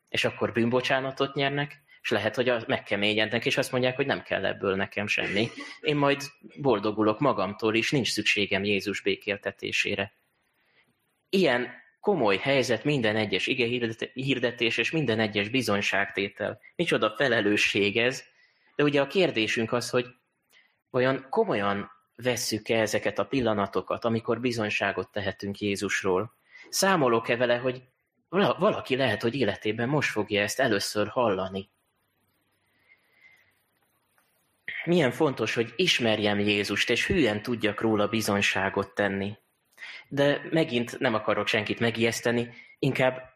és 0.10 0.26
akkor 0.26 0.52
bűnbocsánatot 0.52 1.34
nyernek, 1.34 1.82
és 2.02 2.10
lehet, 2.10 2.36
hogy 2.36 2.54
megkeményednek, 2.68 3.46
és 3.46 3.58
azt 3.58 3.72
mondják, 3.72 3.96
hogy 3.96 4.06
nem 4.06 4.24
kell 4.24 4.46
ebből 4.46 4.76
nekem 4.76 5.08
semmi. 5.08 5.50
Én 5.82 5.96
majd 5.96 6.22
boldogulok 6.62 7.20
magamtól 7.20 7.76
is, 7.76 7.92
nincs 7.92 8.12
szükségem 8.12 8.64
Jézus 8.64 9.02
békéltetésére. 9.02 10.14
Ilyen 11.30 11.81
komoly 12.02 12.38
helyzet 12.38 12.84
minden 12.84 13.16
egyes 13.16 13.48
ige 13.48 13.66
hirdetés 14.14 14.78
és 14.78 14.92
minden 14.92 15.20
egyes 15.20 15.50
bizonyságtétel. 15.50 16.60
Micsoda 16.76 17.14
felelősség 17.18 17.98
ez, 17.98 18.24
de 18.76 18.84
ugye 18.84 19.02
a 19.02 19.08
kérdésünk 19.08 19.72
az, 19.72 19.90
hogy 19.90 20.06
olyan 20.92 21.28
komolyan 21.30 21.92
vesszük-e 22.16 22.80
ezeket 22.80 23.20
a 23.20 23.26
pillanatokat, 23.26 24.06
amikor 24.06 24.40
bizonyságot 24.40 25.12
tehetünk 25.12 25.60
Jézusról. 25.60 26.34
Számolok-e 26.70 27.36
vele, 27.36 27.58
hogy 27.58 27.82
valaki 28.30 28.96
lehet, 28.96 29.22
hogy 29.22 29.36
életében 29.36 29.90
most 29.90 30.10
fogja 30.10 30.42
ezt 30.42 30.60
először 30.60 31.08
hallani. 31.08 31.70
Milyen 34.86 35.12
fontos, 35.12 35.54
hogy 35.54 35.74
ismerjem 35.76 36.40
Jézust, 36.40 36.90
és 36.90 37.08
hülyen 37.08 37.42
tudjak 37.42 37.82
róla 37.82 38.08
bizonyságot 38.08 38.94
tenni. 38.94 39.38
De 40.08 40.42
megint 40.52 41.00
nem 41.00 41.14
akarok 41.14 41.48
senkit 41.48 41.80
megijeszteni, 41.80 42.50
inkább 42.80 43.32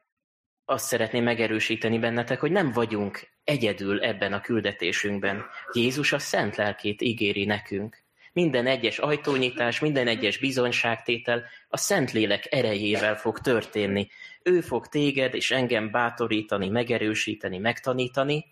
azt 0.65 0.85
szeretném 0.85 1.23
megerősíteni 1.23 1.99
bennetek, 1.99 2.39
hogy 2.39 2.51
nem 2.51 2.71
vagyunk 2.71 3.27
egyedül 3.43 4.03
ebben 4.03 4.33
a 4.33 4.41
küldetésünkben. 4.41 5.45
Jézus 5.73 6.11
a 6.11 6.19
szent 6.19 6.55
lelkét 6.55 7.01
ígéri 7.01 7.45
nekünk. 7.45 8.03
Minden 8.33 8.67
egyes 8.67 8.97
ajtónyitás, 8.97 9.79
minden 9.79 10.07
egyes 10.07 10.37
bizonyságtétel 10.37 11.43
a 11.67 11.77
Szentlélek 11.77 12.47
erejével 12.53 13.15
fog 13.15 13.39
történni. 13.39 14.07
Ő 14.43 14.61
fog 14.61 14.87
téged 14.87 15.33
és 15.33 15.51
engem 15.51 15.91
bátorítani, 15.91 16.69
megerősíteni, 16.69 17.57
megtanítani, 17.57 18.45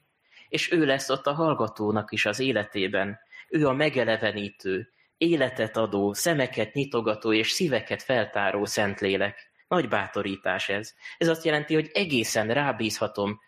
és 0.50 0.72
ő 0.72 0.86
lesz 0.86 1.10
ott 1.10 1.28
a 1.28 1.34
hallgatónak 1.34 2.12
is 2.12 2.26
az 2.26 2.40
életében. 2.40 3.20
Ő 3.50 3.68
a 3.68 3.74
megelevenítő, 3.74 4.93
életet 5.24 5.78
adó, 5.78 6.14
szemeket 6.14 6.74
nyitogató 6.74 7.34
és 7.34 7.52
szíveket 7.52 8.04
feltáró 8.04 8.66
Szentlélek. 8.66 9.52
Nagy 9.68 9.88
bátorítás 9.88 10.70
ez. 10.70 10.94
Ez 11.18 11.28
azt 11.28 11.46
jelenti, 11.46 11.74
hogy 11.74 11.90
egészen 11.94 12.48
rábízhatom 12.48 13.40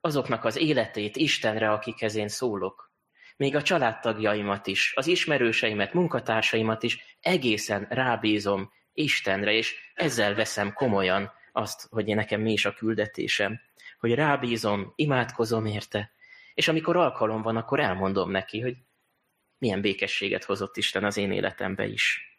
azoknak 0.00 0.44
az 0.44 0.56
életét 0.56 1.16
Istenre, 1.16 1.70
akikhez 1.70 2.14
én 2.14 2.28
szólok 2.28 2.92
még 3.36 3.56
a 3.56 3.62
családtagjaimat 3.62 4.66
is, 4.66 4.92
az 4.96 5.06
ismerőseimet, 5.06 5.92
munkatársaimat 5.92 6.82
is 6.82 7.16
egészen 7.20 7.86
rábízom 7.90 8.72
Istenre, 8.92 9.52
és 9.52 9.74
ezzel 9.94 10.34
veszem 10.34 10.72
komolyan 10.72 11.32
azt, 11.52 11.86
hogy 11.90 12.14
nekem 12.14 12.40
mi 12.40 12.52
is 12.52 12.64
a 12.64 12.72
küldetésem, 12.72 13.60
hogy 13.98 14.14
rábízom, 14.14 14.92
imádkozom 14.96 15.66
érte, 15.66 16.10
és 16.54 16.68
amikor 16.68 16.96
alkalom 16.96 17.42
van, 17.42 17.56
akkor 17.56 17.80
elmondom 17.80 18.30
neki, 18.30 18.60
hogy 18.60 18.76
milyen 19.62 19.80
békességet 19.80 20.44
hozott 20.44 20.76
Isten 20.76 21.04
az 21.04 21.16
én 21.16 21.32
életembe 21.32 21.86
is. 21.86 22.36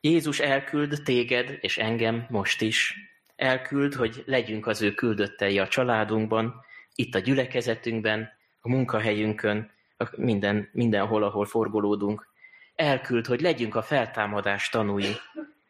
Jézus 0.00 0.40
elküld 0.40 1.02
téged 1.04 1.58
és 1.60 1.78
engem 1.78 2.26
most 2.28 2.60
is. 2.60 2.94
Elküld, 3.36 3.94
hogy 3.94 4.22
legyünk 4.26 4.66
az 4.66 4.82
ő 4.82 4.94
küldöttei 4.94 5.58
a 5.58 5.68
családunkban, 5.68 6.64
itt 6.94 7.14
a 7.14 7.18
gyülekezetünkben, 7.18 8.28
a 8.60 8.68
munkahelyünkön, 8.68 9.70
minden, 10.16 10.68
mindenhol, 10.72 11.22
ahol 11.22 11.46
forgolódunk. 11.46 12.28
Elküld, 12.74 13.26
hogy 13.26 13.40
legyünk 13.40 13.74
a 13.74 13.82
feltámadás 13.82 14.68
tanúi. 14.68 15.12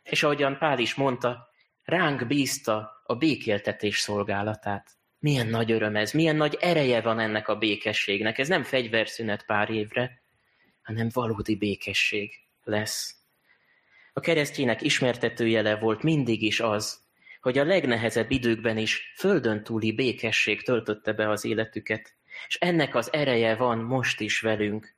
És 0.03 0.23
ahogyan 0.23 0.59
Pál 0.59 0.79
is 0.79 0.95
mondta, 0.95 1.49
ránk 1.85 2.27
bízta 2.27 3.03
a 3.07 3.15
békéltetés 3.15 3.99
szolgálatát. 3.99 4.91
Milyen 5.19 5.47
nagy 5.47 5.73
öröm 5.73 5.97
ez, 5.97 6.13
milyen 6.13 6.37
nagy 6.37 6.57
ereje 6.61 7.01
van 7.01 7.19
ennek 7.19 7.49
a 7.49 7.57
békességnek. 7.57 8.39
Ez 8.39 8.49
nem 8.49 8.63
fegyverszünet 8.63 9.45
pár 9.47 9.71
évre, 9.71 10.23
hanem 10.83 11.09
valódi 11.13 11.57
békesség 11.57 12.33
lesz. 12.65 13.15
A 14.13 14.21
keresztjének 14.21 14.83
ismertetőjele 14.83 15.77
volt 15.77 16.03
mindig 16.03 16.43
is 16.43 16.61
az, 16.61 17.05
hogy 17.41 17.59
a 17.59 17.65
legnehezebb 17.65 18.31
időkben 18.31 18.77
is 18.77 19.13
földön 19.17 19.63
túli 19.65 19.93
békesség 19.93 20.63
töltötte 20.63 21.13
be 21.13 21.29
az 21.31 21.45
életüket. 21.45 22.15
És 22.49 22.57
ennek 22.61 22.95
az 22.95 23.13
ereje 23.13 23.55
van 23.55 23.79
most 23.79 24.21
is 24.21 24.41
velünk. 24.41 24.95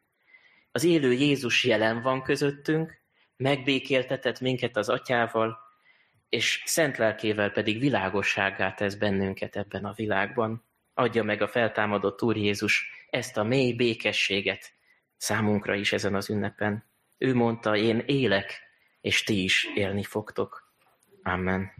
Az 0.73 0.85
élő 0.85 1.13
Jézus 1.13 1.65
jelen 1.65 2.03
van 2.03 2.23
közöttünk, 2.23 3.01
megbékéltetett 3.37 4.41
minket 4.41 4.77
az 4.77 4.89
atyával, 4.89 5.59
és 6.29 6.63
szent 6.65 6.97
lelkével 6.97 7.51
pedig 7.51 7.79
világosságá 7.79 8.75
tesz 8.75 8.95
bennünket 8.95 9.57
ebben 9.57 9.85
a 9.85 9.93
világban. 9.93 10.65
Adja 10.95 11.23
meg 11.23 11.43
a 11.43 11.49
feltámadott 11.49 12.23
Úr 12.23 12.37
Jézus 12.37 12.91
ezt 13.11 13.37
a 13.37 13.43
mély 13.43 13.73
békességet 13.73 14.73
számunkra 15.17 15.75
is 15.75 15.93
ezen 15.93 16.15
az 16.15 16.31
ünnepen. 16.31 16.85
Ő 17.19 17.35
mondta, 17.35 17.77
én 17.77 18.03
élek, 18.07 18.61
és 19.01 19.23
ti 19.25 19.43
is 19.43 19.69
élni 19.75 20.03
fogtok. 20.03 20.73
Amen. 21.23 21.73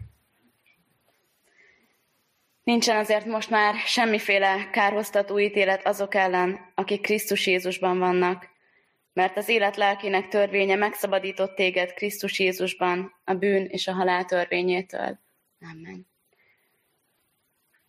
Nincsen 2.63 2.97
azért 2.97 3.25
most 3.25 3.49
már 3.49 3.75
semmiféle 3.75 4.69
kárhoztató 4.71 5.39
ítélet 5.39 5.87
azok 5.87 6.15
ellen, 6.15 6.71
akik 6.75 7.01
Krisztus 7.01 7.47
Jézusban 7.47 7.99
vannak, 7.99 8.49
mert 9.19 9.37
az 9.37 9.49
élet 9.49 9.75
lelkének 9.75 10.27
törvénye 10.27 10.75
megszabadított 10.75 11.55
téged 11.55 11.93
Krisztus 11.93 12.39
Jézusban 12.39 13.13
a 13.23 13.33
bűn 13.33 13.65
és 13.65 13.87
a 13.87 13.93
halál 13.93 14.25
törvényétől. 14.25 15.19
Amen. 15.61 16.07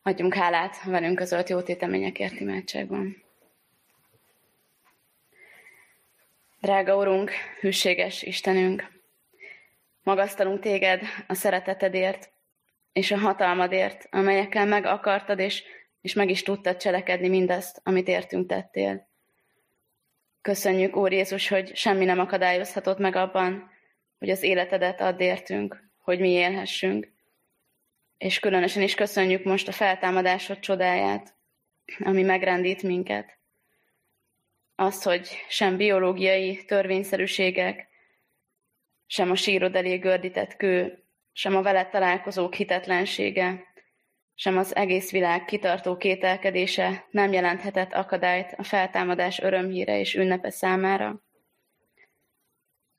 Adjunk 0.03 0.35
hálát 0.35 0.83
velünk 0.85 1.17
közölt 1.17 1.49
jó 1.49 1.61
téteményekért 1.61 2.41
imádságban. 2.41 3.23
Drága 6.61 6.97
Urunk, 6.97 7.31
hűséges 7.61 8.23
Istenünk, 8.23 9.01
magasztalunk 10.03 10.61
téged 10.61 11.03
a 11.27 11.35
szeretetedért 11.35 12.31
és 12.93 13.11
a 13.11 13.19
hatalmadért, 13.19 14.09
amelyekkel 14.11 14.67
meg 14.67 14.85
akartad 14.85 15.39
és, 15.39 15.63
és 16.01 16.13
meg 16.13 16.31
is 16.31 16.43
tudtad 16.43 16.77
cselekedni 16.77 17.29
mindazt, 17.29 17.81
amit 17.85 18.09
értünk 18.09 18.49
tettél. 18.49 19.10
Köszönjük, 20.43 20.97
Úr 20.97 21.13
Jézus, 21.13 21.49
hogy 21.49 21.77
semmi 21.77 22.05
nem 22.05 22.19
akadályozhatott 22.19 22.99
meg 22.99 23.17
abban, 23.17 23.71
hogy 24.19 24.31
az 24.31 24.43
életedet 24.43 25.01
add 25.01 25.21
értünk, 25.21 25.91
hogy 25.99 26.21
mi 26.21 26.31
élhessünk. 26.31 27.13
És 28.19 28.39
különösen 28.39 28.83
is 28.83 28.95
köszönjük 28.95 29.45
most 29.45 29.69
a 29.69 29.73
feltámadásod 29.73 30.59
csodáját, 30.59 31.35
ami 31.99 32.23
megrendít 32.23 32.83
minket. 32.83 33.39
Azt, 34.75 35.03
hogy 35.03 35.29
sem 35.49 35.77
biológiai 35.77 36.65
törvényszerűségek, 36.65 37.89
sem 39.07 39.31
a 39.31 39.35
sírod 39.35 39.77
elé 39.77 39.97
gördített 39.97 40.57
kő, 40.57 41.05
sem 41.33 41.57
a 41.57 41.63
veled 41.63 41.89
találkozók 41.89 42.55
hitetlensége, 42.55 43.70
sem 44.41 44.57
az 44.57 44.77
egész 44.77 45.11
világ 45.11 45.45
kitartó 45.45 45.97
kételkedése 45.97 47.07
nem 47.11 47.33
jelenthetett 47.33 47.93
akadályt 47.93 48.53
a 48.57 48.63
feltámadás 48.63 49.39
örömhíre 49.39 49.99
és 49.99 50.15
ünnepe 50.15 50.51
számára. 50.51 51.23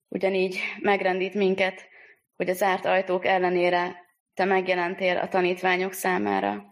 Ugyanígy 0.08 0.60
megrendít 0.80 1.34
minket, 1.34 1.88
hogy 2.36 2.50
az 2.50 2.58
zárt 2.58 2.86
ajtók 2.86 3.26
ellenére 3.26 3.96
te 4.34 4.46
megjelentél 4.46 5.18
a 5.18 5.28
tanítványok 5.28 5.94
számára, 5.94 6.66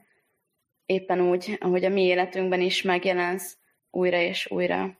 éppen 0.85 1.21
úgy, 1.21 1.57
ahogy 1.59 1.85
a 1.85 1.89
mi 1.89 2.03
életünkben 2.03 2.61
is 2.61 2.81
megjelensz 2.81 3.57
újra 3.89 4.17
és 4.17 4.51
újra. 4.51 4.99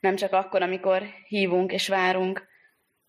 Nem 0.00 0.16
csak 0.16 0.32
akkor, 0.32 0.62
amikor 0.62 1.02
hívunk 1.28 1.72
és 1.72 1.88
várunk, 1.88 2.48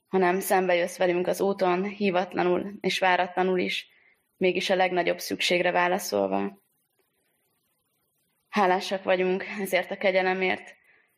hanem 0.08 0.40
szembe 0.40 0.76
jössz 0.76 0.98
velünk 0.98 1.28
az 1.28 1.42
úton, 1.42 1.84
hívatlanul 1.84 2.74
és 2.80 3.00
váratlanul 3.00 3.60
is, 3.60 3.93
mégis 4.38 4.70
a 4.70 4.76
legnagyobb 4.76 5.20
szükségre 5.20 5.72
válaszolva. 5.72 6.62
Hálásak 8.50 9.04
vagyunk 9.04 9.46
ezért 9.62 9.92
a 9.92 9.98
kegyelemért, 9.98 10.76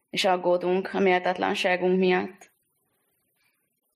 és 0.10 0.26
aggódunk 0.26 0.94
a 0.94 1.00
méltatlanságunk 1.00 2.00
miatt. 2.00 2.52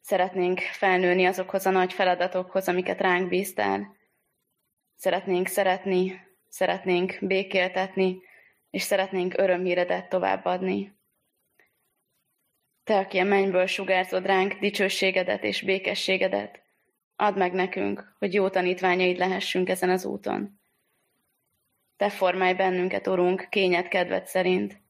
Szeretnénk 0.01 0.59
felnőni 0.59 1.25
azokhoz 1.25 1.65
a 1.65 1.69
nagy 1.69 1.93
feladatokhoz, 1.93 2.67
amiket 2.67 3.01
ránk 3.01 3.29
bíztál. 3.29 3.97
Szeretnénk 4.95 5.47
szeretni, 5.47 6.21
szeretnénk 6.47 7.17
békéltetni, 7.21 8.21
és 8.69 8.81
szeretnénk 8.81 9.37
örömhíredet 9.37 10.09
továbbadni. 10.09 10.97
Te, 12.83 12.97
aki 12.97 13.17
a 13.17 13.23
mennyből 13.23 13.65
sugárzod 13.65 14.25
ránk 14.25 14.53
dicsőségedet 14.53 15.43
és 15.43 15.61
békességedet, 15.61 16.61
Add 17.21 17.37
meg 17.37 17.53
nekünk, 17.53 18.15
hogy 18.19 18.33
jó 18.33 18.49
tanítványaid 18.49 19.17
lehessünk 19.17 19.69
ezen 19.69 19.89
az 19.89 20.05
úton. 20.05 20.59
Te 21.97 22.09
formálj 22.09 22.53
bennünket, 22.53 23.07
Urunk, 23.07 23.47
kényed 23.49 23.87
kedved 23.87 24.27
szerint, 24.27 24.81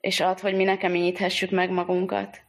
és 0.00 0.20
add, 0.20 0.40
hogy 0.40 0.54
mi 0.54 0.64
nekem 0.64 0.78
keményíthessük 0.78 1.50
meg 1.50 1.70
magunkat. 1.70 2.40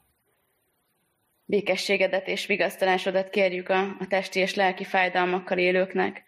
Békességedet 1.45 2.27
és 2.27 2.45
vigasztalásodat 2.45 3.29
kérjük 3.29 3.69
a, 3.69 3.79
a 3.99 4.07
testi 4.07 4.39
és 4.39 4.55
lelki 4.55 4.83
fájdalmakkal 4.83 5.57
élőknek, 5.57 6.23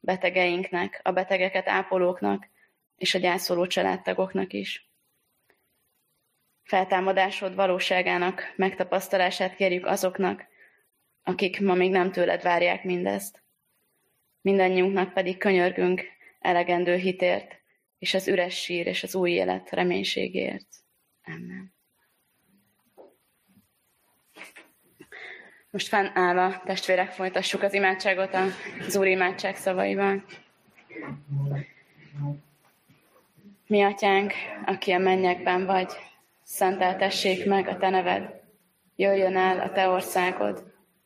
betegeinknek, 0.00 1.00
a 1.02 1.12
betegeket 1.12 1.68
ápolóknak 1.68 2.48
és 2.96 3.14
a 3.14 3.18
gyászoló 3.18 3.66
családtagoknak 3.66 4.52
is. 4.52 4.90
Feltámadásod 6.62 7.54
valóságának 7.54 8.52
megtapasztalását 8.56 9.54
kérjük 9.54 9.86
azoknak, 9.86 10.52
akik 11.24 11.60
ma 11.60 11.74
még 11.74 11.90
nem 11.90 12.12
tőled 12.12 12.42
várják 12.42 12.84
mindezt. 12.84 13.42
Mindannyiunknak 14.40 15.12
pedig 15.12 15.38
könyörgünk 15.38 16.02
elegendő 16.40 16.94
hitért, 16.94 17.60
és 17.98 18.14
az 18.14 18.28
üres 18.28 18.62
sír 18.62 18.86
és 18.86 19.02
az 19.02 19.14
új 19.14 19.30
élet 19.30 19.70
reménységért. 19.70 20.66
Amen. 21.24 21.74
Most 25.70 25.88
fennállva, 25.88 26.62
testvérek, 26.64 27.10
folytassuk 27.10 27.62
az 27.62 27.74
imádságot 27.74 28.34
az 28.86 28.96
Úr 28.96 29.06
imádság 29.06 29.56
szavaival. 29.56 30.24
Mi 33.66 33.82
atyánk, 33.82 34.32
aki 34.66 34.92
a 34.92 34.98
mennyekben 34.98 35.66
vagy, 35.66 35.92
szenteltessék 36.42 37.46
meg 37.46 37.68
a 37.68 37.76
te 37.76 37.90
neved, 37.90 38.42
jöjjön 38.96 39.36
el 39.36 39.60
a 39.60 39.72
te 39.72 39.88
országod, 39.88 40.73